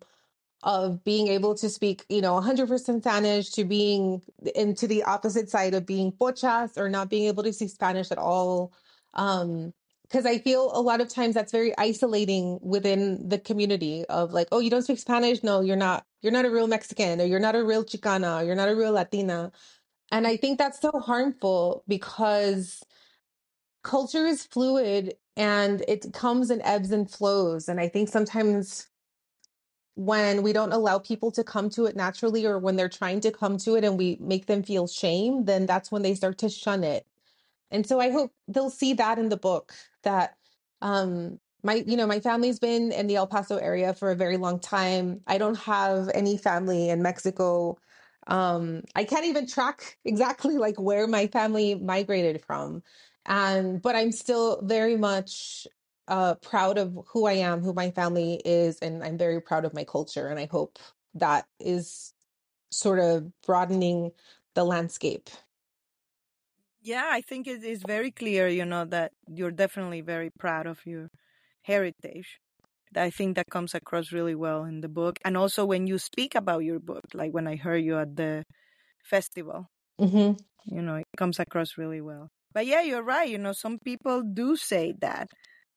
of 0.63 1.03
being 1.05 1.29
able 1.29 1.55
to 1.55 1.69
speak, 1.69 2.05
you 2.09 2.21
know, 2.21 2.39
100% 2.39 3.01
Spanish 3.01 3.51
to 3.51 3.65
being 3.65 4.23
into 4.55 4.87
the 4.87 5.03
opposite 5.05 5.49
side 5.49 5.73
of 5.73 5.87
being 5.87 6.13
pochas 6.13 6.77
or 6.77 6.89
not 6.89 7.09
being 7.09 7.27
able 7.27 7.43
to 7.43 7.53
speak 7.53 7.71
Spanish 7.71 8.11
at 8.11 8.19
all. 8.19 8.73
Um, 9.15 9.73
because 10.09 10.27
I 10.27 10.39
feel 10.39 10.71
a 10.75 10.81
lot 10.81 11.01
of 11.03 11.09
times 11.09 11.35
that's 11.35 11.53
very 11.53 11.77
isolating 11.79 12.59
within 12.63 13.29
the 13.29 13.39
community 13.39 14.05
of 14.07 14.33
like, 14.33 14.49
oh, 14.53 14.61
you 14.61 14.71
don't 14.71 14.83
speak 14.83 14.99
Spanish? 14.99 15.43
No, 15.43 15.61
you're 15.61 15.77
not, 15.77 16.07
you're 16.23 16.33
not 16.33 16.47
a 16.47 16.51
real 16.51 16.69
Mexican 16.69 17.21
or 17.21 17.25
you're 17.27 17.41
not 17.41 17.57
a 17.57 17.65
real 17.65 17.85
Chicana 17.85 18.43
or 18.43 18.47
you're 18.47 18.57
not 18.57 18.71
a 18.71 18.77
real 18.77 18.93
Latina. 18.93 19.53
And 20.13 20.27
I 20.27 20.37
think 20.39 20.59
that's 20.59 20.81
so 20.81 20.93
harmful 20.93 21.85
because 21.89 22.83
culture 23.85 24.27
is 24.27 24.47
fluid 24.47 25.17
and 25.37 25.85
it 25.89 26.13
comes 26.15 26.51
and 26.51 26.63
ebbs 26.65 26.93
and 26.93 27.11
flows. 27.11 27.69
And 27.69 27.81
I 27.81 27.89
think 27.89 28.11
sometimes 28.11 28.89
when 29.97 30.45
we 30.45 30.55
don't 30.55 30.73
allow 30.73 31.01
people 31.01 31.33
to 31.33 31.45
come 31.45 31.71
to 31.71 31.87
it 31.87 31.97
naturally 31.97 32.47
or 32.47 32.61
when 32.61 32.77
they're 32.77 32.89
trying 32.89 33.21
to 33.23 33.33
come 33.33 33.59
to 33.59 33.77
it 33.77 33.85
and 33.85 33.99
we 33.99 34.19
make 34.21 34.47
them 34.47 34.63
feel 34.63 34.89
shame, 34.89 35.47
then 35.47 35.67
that's 35.67 35.93
when 35.93 36.03
they 36.03 36.15
start 36.15 36.39
to 36.39 36.51
shun 36.51 36.85
it. 36.85 37.08
And 37.71 37.87
so 37.87 38.01
I 38.01 38.11
hope 38.11 38.33
they'll 38.49 38.71
see 38.71 38.95
that 38.95 39.19
in 39.19 39.29
the 39.29 39.37
book 39.37 39.73
that 40.03 40.37
um 40.81 41.39
my 41.63 41.75
you 41.87 41.97
know 41.97 42.07
my 42.07 42.21
family's 42.21 42.59
been 42.59 42.93
in 42.93 43.07
the 43.09 43.17
El 43.17 43.27
Paso 43.27 43.57
area 43.57 43.95
for 43.95 44.11
a 44.11 44.17
very 44.17 44.37
long 44.37 44.61
time. 44.61 45.21
I 45.27 45.39
don't 45.39 45.59
have 45.59 46.09
any 46.15 46.37
family 46.39 46.89
in 46.91 47.03
Mexico. 47.03 47.79
Um 48.27 48.83
I 48.95 49.05
can't 49.05 49.27
even 49.27 49.47
track 49.47 49.99
exactly 50.05 50.57
like 50.59 50.81
where 50.81 51.07
my 51.07 51.27
family 51.29 51.75
migrated 51.75 52.45
from. 52.45 52.83
And 53.27 53.83
but 53.83 53.97
I'm 53.97 54.13
still 54.13 54.61
very 54.63 54.97
much 54.97 55.67
uh 56.09 56.35
proud 56.37 56.79
of 56.79 56.99
who 57.09 57.27
I 57.27 57.35
am, 57.35 57.63
who 57.63 57.73
my 57.75 57.91
family 57.91 58.41
is 58.45 58.79
and 58.79 59.03
I'm 59.05 59.19
very 59.19 59.41
proud 59.41 59.65
of 59.65 59.75
my 59.75 59.85
culture 59.85 60.29
and 60.29 60.39
I 60.39 60.47
hope 60.51 60.79
that 61.15 61.47
is 61.61 62.13
sort 62.71 62.99
of 62.99 63.31
broadening 63.43 64.13
the 64.55 64.65
landscape. 64.65 65.31
Yeah, 66.81 67.09
I 67.11 67.21
think 67.21 67.47
it 67.47 67.63
is 67.65 67.83
very 67.87 68.11
clear, 68.11 68.49
you 68.49 68.65
know, 68.65 68.85
that 68.87 69.13
you're 69.29 69.51
definitely 69.51 70.01
very 70.01 70.31
proud 70.31 70.67
of 70.67 70.85
your 70.87 71.11
heritage. 71.63 72.39
I 72.97 73.11
think 73.11 73.37
that 73.37 73.47
comes 73.51 73.75
across 73.75 74.13
really 74.13 74.35
well 74.35 74.65
in 74.65 74.81
the 74.83 74.89
book. 74.89 75.19
And 75.25 75.37
also 75.37 75.65
when 75.67 75.87
you 75.87 75.99
speak 75.99 76.35
about 76.35 76.61
your 76.65 76.81
book, 76.81 77.05
like 77.15 77.33
when 77.33 77.47
I 77.49 77.57
heard 77.57 77.85
you 77.85 77.99
at 77.99 78.17
the 78.17 78.45
festival, 79.05 79.69
Mhm. 79.99 80.37
you 80.67 80.83
know, 80.83 80.97
it 80.97 81.07
comes 81.17 81.39
across 81.39 81.79
really 81.79 82.01
well. 82.01 82.31
But 82.53 82.67
yeah, 82.67 82.83
you're 82.83 83.03
right. 83.03 83.29
You 83.29 83.39
know, 83.39 83.53
some 83.53 83.79
people 83.79 84.23
do 84.23 84.57
say 84.57 84.95
that, 85.01 85.29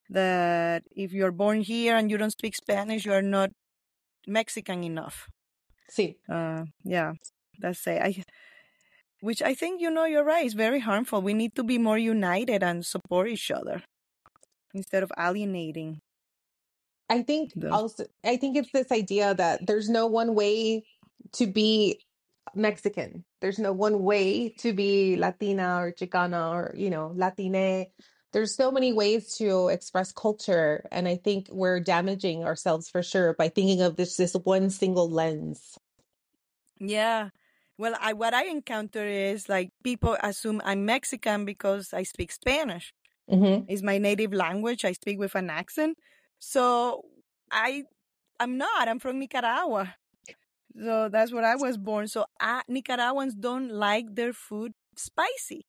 that 0.10 0.84
if 0.96 1.14
you're 1.14 1.32
born 1.34 1.62
here 1.62 1.96
and 1.98 2.12
you 2.12 2.18
don't 2.18 2.32
speak 2.32 2.56
Spanish, 2.56 3.06
you 3.06 3.14
are 3.14 3.22
not 3.24 3.52
Mexican 4.28 4.84
enough. 4.84 5.28
Sí. 5.88 6.20
Uh, 6.30 6.64
yeah, 6.84 7.14
that's 7.60 7.86
it. 7.88 8.02
I, 8.02 8.24
which 9.22 9.42
I 9.42 9.54
think 9.54 9.82
you 9.82 9.90
know 9.90 10.06
you're 10.06 10.24
right. 10.26 10.46
It's 10.46 10.54
very 10.54 10.80
harmful. 10.80 11.22
We 11.22 11.34
need 11.34 11.56
to 11.56 11.64
be 11.64 11.78
more 11.78 11.98
united 11.98 12.64
and 12.64 12.86
support 12.86 13.30
each 13.30 13.50
other 13.50 13.84
instead 14.74 15.04
of 15.04 15.12
alienating. 15.18 16.00
I 17.10 17.22
think 17.24 17.54
The- 17.56 17.72
also 17.72 18.06
I 18.24 18.38
think 18.38 18.58
it's 18.58 18.72
this 18.72 18.92
idea 18.92 19.34
that 19.36 19.66
there's 19.66 19.90
no 19.90 20.08
one 20.08 20.36
way 20.36 20.84
to 21.34 21.48
be 21.48 22.00
Mexican. 22.56 23.24
There's 23.42 23.60
no 23.60 23.74
one 23.74 24.04
way 24.04 24.50
to 24.60 24.74
be 24.74 25.16
Latina 25.16 25.78
or 25.82 25.92
Chicana 25.92 26.52
or, 26.52 26.74
you 26.76 26.90
know, 26.90 27.14
Latine. 27.16 27.88
There's 28.34 28.56
so 28.56 28.72
many 28.72 28.94
ways 28.94 29.36
to 29.38 29.68
express 29.68 30.12
culture. 30.14 30.88
And 30.92 31.08
I 31.08 31.18
think 31.18 31.48
we're 31.52 31.80
damaging 31.80 32.44
ourselves 32.44 32.90
for 32.90 33.04
sure 33.04 33.34
by 33.34 33.50
thinking 33.50 33.82
of 33.82 33.98
this 33.98 34.16
this 34.16 34.34
one 34.34 34.70
single 34.70 35.10
lens. 35.10 35.78
Yeah. 36.80 37.30
Well, 37.82 37.96
I 38.00 38.14
what 38.14 38.34
I 38.36 38.44
encounter 38.46 39.04
is 39.06 39.50
like 39.50 39.70
people 39.84 40.16
assume 40.22 40.62
I'm 40.64 40.86
Mexican 40.86 41.46
because 41.46 41.86
I 41.94 42.04
speak 42.04 42.32
Spanish. 42.32 42.94
Mm-hmm. 43.32 43.66
It's 43.72 43.82
my 43.82 43.98
native 43.98 44.34
language. 44.34 44.86
I 44.86 44.92
speak 44.92 45.18
with 45.18 45.34
an 45.34 45.50
accent. 45.50 45.98
So 46.38 47.06
I 47.52 47.84
I'm 48.40 48.54
not. 48.66 48.88
I'm 48.90 49.00
from 49.00 49.18
Nicaragua. 49.18 49.96
So 50.80 51.10
that's 51.10 51.32
where 51.34 51.44
I 51.54 51.56
was 51.56 51.76
born. 51.78 52.08
So 52.08 52.26
uh, 52.40 52.62
Nicaraguans 52.68 53.34
don't 53.34 53.70
like 53.72 54.14
their 54.16 54.34
food 54.34 54.74
spicy. 54.96 55.66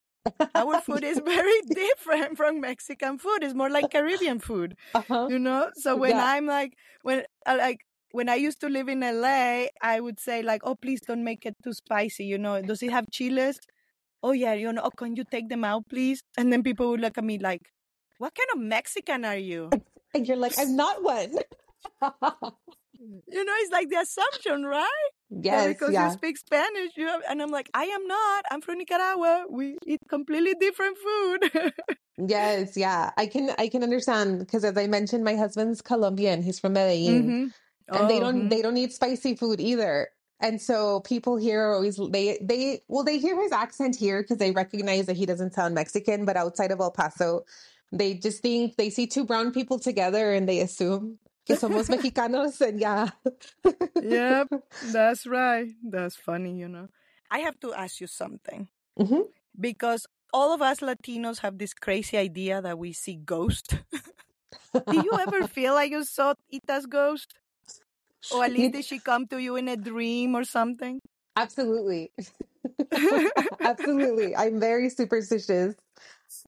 Our 0.54 0.80
food 0.86 1.04
is 1.04 1.18
very 1.18 1.60
different 1.62 2.36
from 2.36 2.60
Mexican 2.60 3.18
food. 3.18 3.38
It's 3.42 3.54
more 3.54 3.70
like 3.70 3.90
Caribbean 3.90 4.38
food, 4.38 4.76
Uh-huh. 4.94 5.28
you 5.30 5.38
know. 5.38 5.70
So 5.74 5.96
when 5.96 6.10
Yeah. 6.10 6.24
I'm 6.32 6.46
like 6.46 6.72
when 7.02 7.24
uh, 7.46 7.56
like 7.58 7.80
when 8.12 8.28
I 8.28 8.36
used 8.36 8.60
to 8.60 8.68
live 8.68 8.88
in 8.88 9.02
LA, 9.02 9.66
I 9.82 10.00
would 10.00 10.20
say 10.20 10.42
like, 10.42 10.62
"Oh, 10.64 10.74
please 10.74 11.00
don't 11.00 11.24
make 11.24 11.44
it 11.44 11.56
too 11.64 11.72
spicy." 11.72 12.24
You 12.24 12.38
know, 12.38 12.60
does 12.62 12.82
it 12.82 12.92
have 12.92 13.10
chiles? 13.10 13.58
Oh 14.22 14.32
yeah, 14.32 14.54
you 14.54 14.72
know. 14.72 14.82
Oh, 14.84 14.90
can 14.90 15.16
you 15.16 15.24
take 15.24 15.48
them 15.48 15.64
out, 15.64 15.88
please? 15.88 16.22
And 16.38 16.52
then 16.52 16.62
people 16.62 16.90
would 16.90 17.00
look 17.00 17.18
at 17.18 17.24
me 17.24 17.38
like, 17.38 17.62
"What 18.18 18.34
kind 18.34 18.48
of 18.54 18.60
Mexican 18.60 19.24
are 19.24 19.36
you?" 19.36 19.70
And 20.14 20.28
you're 20.28 20.36
like, 20.36 20.58
I'm 20.58 20.76
not 20.76 21.02
one. 21.02 21.38
You 23.26 23.44
know, 23.44 23.52
it's 23.56 23.72
like 23.72 23.88
the 23.88 23.96
assumption, 23.96 24.64
right? 24.64 25.10
Yes, 25.30 25.68
because 25.68 25.92
yeah. 25.92 26.06
you 26.06 26.12
speak 26.12 26.38
Spanish, 26.38 26.92
you 26.96 27.08
have, 27.08 27.22
and 27.28 27.42
I'm 27.42 27.50
like, 27.50 27.68
I 27.74 27.84
am 27.84 28.06
not. 28.06 28.44
I'm 28.50 28.60
from 28.60 28.78
Nicaragua. 28.78 29.46
We 29.50 29.76
eat 29.86 29.98
completely 30.08 30.54
different 30.60 30.98
food. 30.98 31.72
Yes, 32.18 32.76
yeah. 32.76 33.10
I 33.16 33.26
can 33.26 33.54
I 33.58 33.68
can 33.68 33.82
understand 33.82 34.38
because 34.38 34.64
as 34.64 34.76
I 34.76 34.86
mentioned, 34.86 35.24
my 35.24 35.34
husband's 35.34 35.80
Colombian. 35.80 36.42
He's 36.42 36.60
from 36.60 36.74
Medellin. 36.74 37.24
Mhm. 37.24 37.52
And 37.92 38.08
they 38.10 38.18
Oh, 38.18 38.20
don't 38.20 38.48
mhm. 38.48 38.50
they 38.50 38.62
don't 38.62 38.76
eat 38.76 38.92
spicy 38.92 39.34
food 39.36 39.60
either 39.60 40.08
and 40.40 40.60
so 40.60 41.00
people 41.00 41.36
here 41.36 41.62
are 41.68 41.74
always 41.74 41.98
they 42.10 42.38
they 42.42 42.80
well 42.88 43.04
they 43.04 43.18
hear 43.18 43.40
his 43.40 43.52
accent 43.52 43.96
here 43.96 44.22
because 44.22 44.38
they 44.38 44.50
recognize 44.52 45.06
that 45.06 45.16
he 45.16 45.26
doesn't 45.26 45.52
sound 45.54 45.74
mexican 45.74 46.24
but 46.24 46.36
outside 46.36 46.70
of 46.70 46.80
el 46.80 46.90
paso 46.90 47.44
they 47.92 48.14
just 48.14 48.42
think 48.42 48.76
they 48.76 48.90
see 48.90 49.06
two 49.06 49.24
brown 49.24 49.52
people 49.52 49.78
together 49.78 50.32
and 50.32 50.48
they 50.48 50.60
assume 50.60 51.18
que 51.46 51.54
somos 51.56 51.88
mexicanos 51.94 52.60
and 52.60 52.80
yeah 52.80 53.10
Yep, 54.00 54.48
that's 54.80 55.26
right. 55.26 55.68
That's 55.82 56.16
funny, 56.16 56.56
you 56.58 56.68
know. 56.68 56.88
I 57.30 57.40
have 57.40 57.58
to 57.60 57.72
ask 57.72 58.00
you 58.00 58.06
something 58.06 58.68
Mhm. 58.98 59.24
because 59.58 60.06
all 60.32 60.52
of 60.54 60.62
us 60.62 60.80
Latinos 60.80 61.40
have 61.40 61.58
this 61.58 61.74
crazy 61.74 62.16
idea 62.16 62.60
that 62.62 62.78
we 62.78 62.92
see 62.92 63.16
ghosts. 63.16 63.74
Do 64.88 64.96
you 64.96 65.18
ever 65.18 65.44
feel 65.44 65.74
like 65.74 65.90
you 65.90 66.04
saw 66.04 66.34
Ita's 66.50 66.86
ghost? 66.86 67.34
Or 68.30 68.44
at 68.44 68.52
least 68.52 68.72
did 68.72 68.84
she 68.84 68.98
come 68.98 69.26
to 69.28 69.38
you 69.38 69.56
in 69.56 69.68
a 69.68 69.76
dream 69.76 70.34
or 70.34 70.44
something? 70.44 71.00
absolutely 71.36 72.12
absolutely 73.64 74.36
i'm 74.36 74.60
very 74.60 74.88
superstitious 74.88 75.74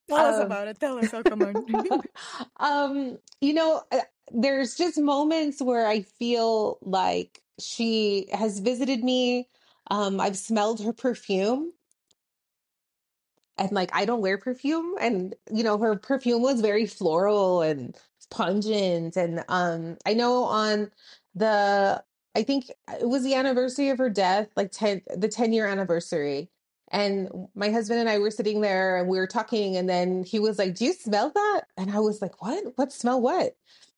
Tell 0.09 0.27
us 0.27 0.37
Um, 0.37 0.47
about 0.47 0.69
it. 0.69 0.81
Tell 0.81 0.99
us. 0.99 1.13
Oh, 1.15 1.23
come 1.23 1.43
on. 1.43 1.65
um, 2.59 3.19
you 3.41 3.53
know, 3.53 3.83
uh, 3.93 4.01
there's 4.33 4.77
just 4.77 4.99
moments 4.99 5.61
where 5.61 5.87
I 5.87 6.03
feel 6.03 6.79
like 6.83 7.43
she 7.59 8.29
has 8.33 8.61
visited 8.61 9.03
me. 9.05 9.49
Um, 9.91 10.21
I've 10.21 10.37
smelled 10.39 10.81
her 10.83 10.93
perfume 10.93 11.73
and 13.59 13.73
like 13.73 13.91
I 13.93 14.05
don't 14.05 14.21
wear 14.21 14.39
perfume 14.39 14.95
and 15.01 15.35
you 15.53 15.63
know 15.63 15.79
her 15.79 15.97
perfume 15.97 16.43
was 16.43 16.61
very 16.61 16.87
floral 16.87 17.63
and 17.63 17.97
pungent 18.31 19.17
and 19.17 19.45
um 19.49 19.97
I 20.07 20.15
know 20.15 20.45
on 20.45 20.91
the 21.35 22.03
I 22.37 22.42
think 22.42 22.70
it 23.01 23.09
was 23.09 23.23
the 23.23 23.35
anniversary 23.35 23.90
of 23.90 23.99
her 23.99 24.11
death 24.11 24.49
like 24.57 24.73
10 24.73 25.03
the 25.16 25.29
10 25.29 25.53
year 25.53 25.66
anniversary 25.66 26.51
and 26.88 27.29
my 27.55 27.70
husband 27.70 28.01
and 28.01 28.09
I 28.09 28.18
were 28.18 28.31
sitting 28.31 28.61
there 28.61 28.99
and 28.99 29.09
we 29.09 29.18
were 29.18 29.27
talking 29.27 29.77
and 29.77 29.88
then 29.88 30.23
he 30.25 30.38
was 30.38 30.59
like 30.59 30.75
do 30.75 30.85
you 30.87 30.92
smell 30.92 31.31
that 31.31 31.62
and 31.77 31.90
I 31.90 32.01
was 32.01 32.20
like 32.23 32.42
what 32.42 32.64
what 32.77 32.92
smell 32.92 33.20
what 33.20 33.57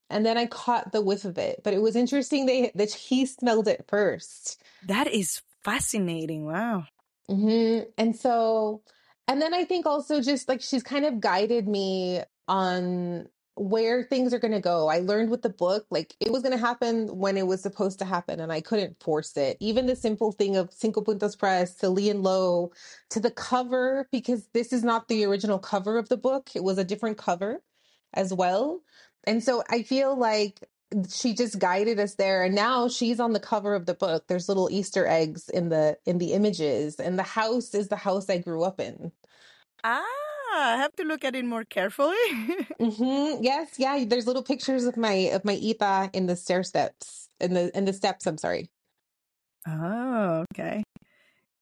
and 0.08 0.24
then 0.24 0.38
I 0.38 0.46
caught 0.46 0.92
the 0.92 1.02
whiff 1.02 1.24
of 1.24 1.38
it 1.38 1.62
but 1.64 1.74
it 1.74 1.82
was 1.82 1.96
interesting 1.96 2.46
they 2.46 2.72
that 2.74 2.92
he 2.92 3.26
smelled 3.26 3.68
it 3.68 3.84
first 3.88 4.62
that 4.82 5.08
is 5.08 5.42
fascinating. 5.66 6.46
Wow. 6.46 6.84
hmm 7.28 7.80
And 7.98 8.14
so, 8.14 8.82
and 9.26 9.42
then 9.42 9.52
I 9.52 9.64
think 9.64 9.84
also 9.84 10.20
just 10.22 10.48
like 10.48 10.62
she's 10.62 10.84
kind 10.84 11.04
of 11.04 11.20
guided 11.20 11.66
me 11.66 12.22
on 12.46 13.28
where 13.56 14.04
things 14.04 14.34
are 14.34 14.38
going 14.40 14.52
to 14.54 14.60
go. 14.60 14.88
I 14.88 15.00
learned 15.00 15.30
with 15.30 15.42
the 15.42 15.50
book, 15.50 15.86
like 15.90 16.14
it 16.20 16.32
was 16.32 16.42
going 16.42 16.52
to 16.58 16.64
happen 16.64 17.08
when 17.18 17.36
it 17.36 17.46
was 17.46 17.62
supposed 17.62 17.98
to 18.00 18.06
happen, 18.06 18.40
and 18.40 18.52
I 18.52 18.60
couldn't 18.62 19.02
force 19.02 19.36
it. 19.36 19.56
Even 19.60 19.86
the 19.86 19.96
simple 19.96 20.32
thing 20.32 20.56
of 20.56 20.72
Cinco 20.72 21.02
Puntos 21.02 21.38
Press 21.38 21.74
to 21.76 21.90
Lee 21.90 22.10
and 22.10 22.22
Low 22.22 22.72
to 23.10 23.20
the 23.20 23.30
cover, 23.32 24.08
because 24.12 24.48
this 24.54 24.72
is 24.72 24.84
not 24.84 25.08
the 25.08 25.24
original 25.24 25.58
cover 25.58 25.98
of 25.98 26.08
the 26.10 26.18
book, 26.18 26.50
it 26.56 26.64
was 26.64 26.78
a 26.78 26.84
different 26.84 27.18
cover 27.18 27.62
as 28.14 28.34
well. 28.34 28.82
And 29.26 29.42
so 29.44 29.62
I 29.70 29.82
feel 29.82 30.16
like 30.18 30.60
she 31.10 31.34
just 31.34 31.58
guided 31.58 32.00
us 32.00 32.16
there 32.16 32.44
and 32.44 32.54
now 32.54 32.88
she's 32.88 33.20
on 33.20 33.32
the 33.32 33.40
cover 33.40 33.74
of 33.74 33.86
the 33.86 33.94
book 33.94 34.24
there's 34.28 34.48
little 34.48 34.70
easter 34.70 35.06
eggs 35.06 35.48
in 35.50 35.68
the 35.70 35.98
in 36.06 36.18
the 36.18 36.32
images 36.32 36.96
and 36.96 37.18
the 37.18 37.22
house 37.24 37.74
is 37.74 37.88
the 37.88 37.96
house 37.96 38.30
i 38.30 38.38
grew 38.38 38.62
up 38.64 38.80
in 38.80 39.12
Ah, 39.84 40.02
I 40.56 40.76
have 40.78 40.94
to 40.96 41.04
look 41.04 41.24
at 41.24 41.34
it 41.36 41.44
more 41.44 41.64
carefully. 41.64 42.16
hmm 42.80 43.36
yes 43.40 43.78
yeah 43.78 44.04
there's 44.06 44.26
little 44.26 44.42
pictures 44.42 44.84
of 44.84 44.96
my 44.96 45.12
of 45.32 45.44
my 45.44 45.54
ita 45.54 46.10
in 46.12 46.26
the 46.26 46.36
stair 46.36 46.62
steps 46.62 47.28
in 47.40 47.54
the 47.54 47.76
in 47.76 47.86
the 47.86 47.92
steps 47.92 48.26
i'm 48.26 48.36
sorry 48.36 48.70
oh, 49.68 50.44
okay. 50.52 50.82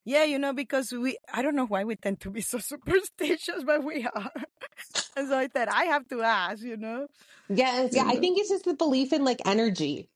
Yeah, 0.04 0.24
you 0.24 0.38
know, 0.38 0.52
because 0.52 0.92
we, 0.92 1.18
I 1.32 1.42
don't 1.42 1.56
know 1.56 1.66
why 1.66 1.84
we 1.84 1.96
tend 1.96 2.20
to 2.20 2.30
be 2.30 2.40
so 2.40 2.58
superstitious, 2.60 3.64
but 3.64 3.84
we 3.84 4.06
are. 4.06 4.32
and 5.16 5.28
so 5.28 5.38
I 5.38 5.48
said, 5.52 5.68
I 5.68 5.84
have 5.86 6.08
to 6.08 6.22
ask, 6.22 6.62
you 6.62 6.76
know? 6.76 7.06
yes 7.48 7.94
yeah 7.94 8.04
i 8.06 8.16
Mhm. 8.16 8.20
think 8.20 8.38
it's 8.38 8.48
just 8.48 8.64
the 8.64 8.74
belief 8.74 9.12
in 9.12 9.24
like 9.24 9.40
energy 9.46 10.08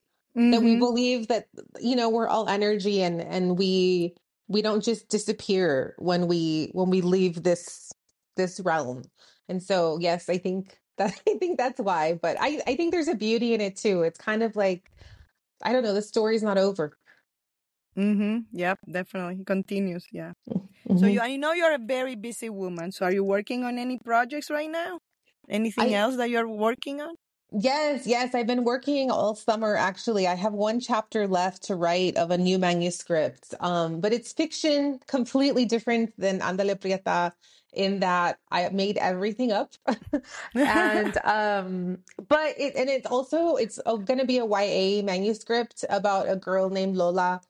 that 0.50 0.62
we 0.62 0.76
Mhm. 0.76 0.78
believe 0.78 1.28
that 1.28 1.48
you 1.80 1.96
know 1.96 2.08
we're 2.08 2.28
all 2.28 2.48
energy 2.48 3.02
and 3.02 3.20
and 3.20 3.58
we 3.58 4.14
we 4.48 4.62
don't 4.62 4.82
just 4.84 5.08
disappear 5.08 5.94
when 5.98 6.26
we 6.28 6.70
when 6.72 6.90
we 6.90 7.00
leave 7.02 7.42
this 7.42 7.92
this 8.38 8.60
realm 8.60 9.04
and 9.50 9.62
so 9.62 9.98
yes 10.00 10.30
i 10.30 10.38
think 10.38 10.80
that 10.98 11.12
i 11.28 11.34
think 11.38 11.58
that's 11.58 11.80
why 11.80 12.14
but 12.22 12.36
i 12.40 12.60
i 12.66 12.74
think 12.76 12.92
there's 12.92 13.08
a 13.08 13.14
beauty 13.16 13.54
in 13.54 13.60
it 13.60 13.76
too 13.76 14.02
it's 14.02 14.18
kind 14.18 14.42
of 14.42 14.56
like 14.56 14.90
i 15.64 15.72
don't 15.72 15.84
know 15.84 15.94
the 15.94 16.02
story's 16.02 16.42
not 16.44 16.58
over 16.58 16.96
Mm-hmm. 17.96 18.56
Yep, 18.56 18.78
definitely. 18.90 19.40
It 19.40 19.46
continues. 19.46 20.06
Yeah. 20.12 20.32
So 20.96 21.06
Mhm. 21.06 21.12
you, 21.14 21.20
I 21.20 21.36
know 21.36 21.52
you're 21.52 21.74
a 21.74 21.78
very 21.78 22.14
busy 22.14 22.48
woman. 22.50 22.92
So 22.92 23.06
are 23.06 23.12
you 23.12 23.24
working 23.24 23.64
on 23.64 23.78
any 23.78 23.98
projects 23.98 24.50
right 24.50 24.70
now? 24.70 25.00
Anything 25.48 25.94
I- 25.94 25.98
else 25.98 26.16
that 26.16 26.30
you're 26.30 26.48
working 26.48 27.00
on? 27.00 27.14
Yes, 27.50 28.06
yes. 28.06 28.34
I've 28.34 28.46
been 28.46 28.64
working 28.64 29.10
all 29.10 29.34
summer 29.34 29.74
actually. 29.74 30.26
I 30.26 30.34
have 30.34 30.52
one 30.52 30.80
chapter 30.80 31.26
left 31.26 31.62
to 31.64 31.76
write 31.76 32.16
of 32.16 32.30
a 32.30 32.36
new 32.36 32.58
manuscript. 32.58 33.54
Um, 33.60 34.00
but 34.00 34.12
it's 34.12 34.32
fiction, 34.34 35.00
completely 35.06 35.64
different 35.64 36.12
than 36.18 36.40
Andale 36.40 36.78
Prieta 36.78 37.32
in 37.72 38.00
that 38.00 38.38
I 38.50 38.68
made 38.70 38.98
everything 38.98 39.50
up. 39.52 39.72
and 40.66 41.16
um 41.24 41.98
but 42.28 42.54
it 42.58 42.74
and 42.76 42.90
it's 42.90 43.06
also 43.06 43.56
it's 43.56 43.78
going 43.86 44.18
to 44.18 44.26
be 44.26 44.38
a 44.38 44.44
YA 44.44 45.02
manuscript 45.02 45.84
about 45.88 46.28
a 46.28 46.36
girl 46.36 46.68
named 46.68 46.96
Lola. 46.96 47.40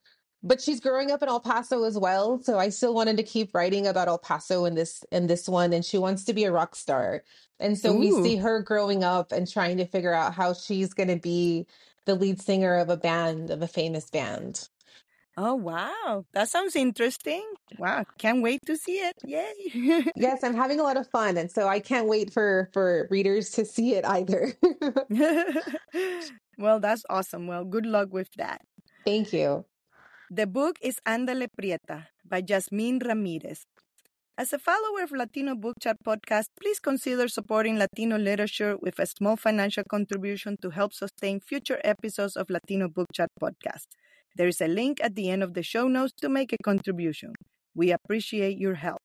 But 0.43 0.61
she's 0.61 0.79
growing 0.79 1.11
up 1.11 1.23
in 1.23 1.29
El 1.29 1.41
Paso 1.41 1.83
as 1.83 1.99
well, 1.99 2.41
so 2.43 2.59
I 2.59 2.69
still 2.69 2.95
wanted 2.95 3.17
to 3.17 3.25
keep 3.25 3.55
writing 3.55 3.87
about 3.89 4.07
El 4.07 4.19
Paso 4.19 4.67
in 4.67 4.75
this 4.77 5.05
in 5.11 5.27
this 5.27 5.49
one 5.49 5.73
and 5.73 5.85
she 5.85 5.99
wants 5.99 6.25
to 6.25 6.33
be 6.33 6.45
a 6.45 6.53
rock 6.53 6.77
star. 6.77 7.25
And 7.61 7.77
so 7.77 7.93
we 7.93 8.13
see 8.13 8.37
her 8.37 8.63
growing 8.63 9.03
up 9.03 9.33
and 9.33 9.51
trying 9.51 9.79
to 9.79 9.85
figure 9.85 10.15
out 10.15 10.35
how 10.35 10.55
she's 10.55 10.95
going 10.95 11.09
to 11.09 11.17
be 11.17 11.67
the 12.05 12.15
lead 12.15 12.41
singer 12.41 12.77
of 12.77 12.89
a 12.89 12.97
band, 12.97 13.51
of 13.51 13.63
a 13.63 13.67
famous 13.67 14.11
band. 14.11 14.69
Oh, 15.37 15.55
wow. 15.55 16.25
That 16.33 16.49
sounds 16.49 16.75
interesting. 16.75 17.45
Wow. 17.79 18.05
Can't 18.19 18.43
wait 18.43 18.61
to 18.67 18.77
see 18.77 18.99
it. 18.99 19.15
Yay. 19.25 20.11
yes, 20.17 20.43
I'm 20.43 20.55
having 20.55 20.81
a 20.81 20.83
lot 20.83 20.97
of 20.97 21.09
fun. 21.11 21.37
And 21.37 21.49
so 21.49 21.69
I 21.69 21.79
can't 21.79 22.09
wait 22.09 22.33
for, 22.33 22.71
for 22.73 23.07
readers 23.09 23.51
to 23.51 23.65
see 23.65 23.95
it 23.95 24.05
either. 24.05 24.55
well, 26.59 26.81
that's 26.81 27.05
awesome. 27.09 27.47
Well, 27.47 27.65
good 27.65 27.87
luck 27.87 28.13
with 28.13 28.33
that. 28.37 28.63
Thank 29.05 29.33
you. 29.33 29.65
The 30.31 30.47
book 30.47 30.77
is 30.83 31.01
Andale 31.07 31.49
Prieta 31.49 32.09
by 32.23 32.43
Yasmin 32.47 32.99
Ramirez. 32.99 33.65
As 34.37 34.53
a 34.53 34.59
follower 34.59 35.03
of 35.03 35.11
Latino 35.11 35.55
Book 35.55 35.77
Chat 35.81 35.97
podcast, 36.05 36.49
please 36.61 36.79
consider 36.79 37.29
supporting 37.29 37.79
Latino 37.79 38.19
literature 38.19 38.77
with 38.77 38.99
a 38.99 39.07
small 39.07 39.37
financial 39.37 39.85
contribution 39.89 40.59
to 40.61 40.69
help 40.69 40.93
sustain 40.93 41.41
future 41.41 41.81
episodes 41.83 42.37
of 42.37 42.51
Latino 42.51 42.91
Book 42.91 43.07
Chat 43.15 43.31
podcast. 43.41 43.87
There 44.37 44.49
is 44.49 44.61
a 44.61 44.69
link 44.69 45.01
at 45.03 45.15
the 45.15 45.31
end 45.31 45.43
of 45.43 45.55
the 45.55 45.63
show 45.63 45.89
notes 45.89 46.13
to 46.21 46.29
make 46.29 46.53
a 46.53 46.63
contribution. 46.63 47.33
We 47.75 47.91
appreciate 47.91 48.59
your 48.59 48.75
help. 48.75 49.01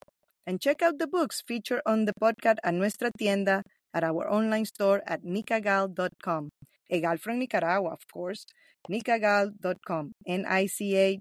And 0.45 0.59
check 0.59 0.81
out 0.81 0.99
the 0.99 1.07
books 1.07 1.41
featured 1.47 1.83
on 1.85 2.03
the 2.03 2.13
podcast 2.21 2.57
at 2.65 2.73
Nuestra 2.73 3.11
Tienda 3.17 3.63
at 3.93 4.03
our 4.03 4.29
online 4.29 4.65
store 4.65 5.01
at 5.07 5.23
nicagal.com. 5.23 6.49
Egal 6.93 7.17
from 7.17 7.39
Nicaragua, 7.39 7.89
of 7.89 8.05
course 8.13 8.45
nicagal.com, 8.89 10.13
N-I-C-A-G-A-L.com, 10.27 11.13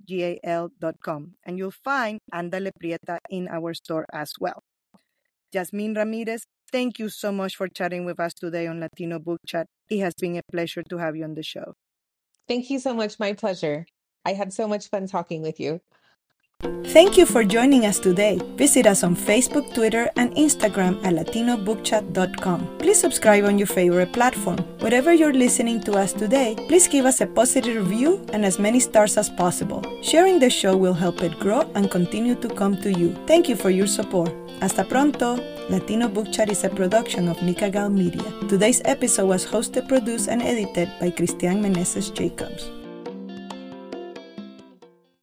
and 1.44 1.58
you'll 1.58 1.70
find 1.70 2.18
Andale 2.32 2.70
Prieta 2.78 3.18
in 3.30 3.48
our 3.48 3.74
store 3.74 4.06
as 4.12 4.32
well. 4.40 4.62
Yasmin 5.52 5.94
Ramirez, 5.94 6.44
thank 6.70 6.98
you 6.98 7.08
so 7.08 7.30
much 7.30 7.56
for 7.56 7.68
chatting 7.68 8.04
with 8.04 8.18
us 8.18 8.34
today 8.34 8.66
on 8.66 8.80
Latino 8.80 9.18
Book 9.18 9.38
Chat. 9.46 9.66
It 9.90 10.00
has 10.00 10.14
been 10.14 10.36
a 10.36 10.42
pleasure 10.50 10.82
to 10.88 10.98
have 10.98 11.14
you 11.14 11.24
on 11.24 11.34
the 11.34 11.42
show. 11.42 11.74
Thank 12.48 12.70
you 12.70 12.78
so 12.78 12.94
much. 12.94 13.18
My 13.20 13.34
pleasure. 13.34 13.86
I 14.24 14.32
had 14.32 14.52
so 14.52 14.66
much 14.68 14.88
fun 14.88 15.06
talking 15.06 15.42
with 15.42 15.60
you. 15.60 15.80
Thank 16.92 17.16
you 17.16 17.24
for 17.24 17.42
joining 17.42 17.86
us 17.86 17.98
today. 17.98 18.38
Visit 18.56 18.86
us 18.86 19.02
on 19.02 19.16
Facebook, 19.16 19.72
Twitter, 19.72 20.10
and 20.16 20.30
Instagram 20.36 21.02
at 21.02 21.14
latinobookchat.com. 21.14 22.76
Please 22.76 23.00
subscribe 23.00 23.44
on 23.44 23.56
your 23.56 23.66
favorite 23.66 24.12
platform. 24.12 24.58
Wherever 24.80 25.10
you're 25.10 25.32
listening 25.32 25.80
to 25.84 25.94
us 25.94 26.12
today, 26.12 26.54
please 26.68 26.86
give 26.86 27.06
us 27.06 27.22
a 27.22 27.26
positive 27.26 27.88
review 27.88 28.20
and 28.34 28.44
as 28.44 28.58
many 28.58 28.78
stars 28.78 29.16
as 29.16 29.30
possible. 29.30 29.82
Sharing 30.02 30.38
the 30.38 30.50
show 30.50 30.76
will 30.76 30.92
help 30.92 31.22
it 31.22 31.40
grow 31.40 31.62
and 31.74 31.90
continue 31.90 32.34
to 32.34 32.48
come 32.50 32.76
to 32.82 32.92
you. 32.92 33.16
Thank 33.26 33.48
you 33.48 33.56
for 33.56 33.70
your 33.70 33.86
support. 33.86 34.30
Hasta 34.60 34.84
pronto! 34.84 35.40
Latino 35.70 36.08
Book 36.08 36.30
Chat 36.30 36.50
is 36.50 36.62
a 36.64 36.68
production 36.68 37.26
of 37.26 37.38
Nicagal 37.38 37.90
Media. 37.90 38.30
Today's 38.48 38.82
episode 38.84 39.28
was 39.28 39.46
hosted, 39.46 39.88
produced, 39.88 40.28
and 40.28 40.42
edited 40.42 40.90
by 41.00 41.10
Christian 41.10 41.62
Meneses 41.62 42.12
Jacobs. 42.12 42.70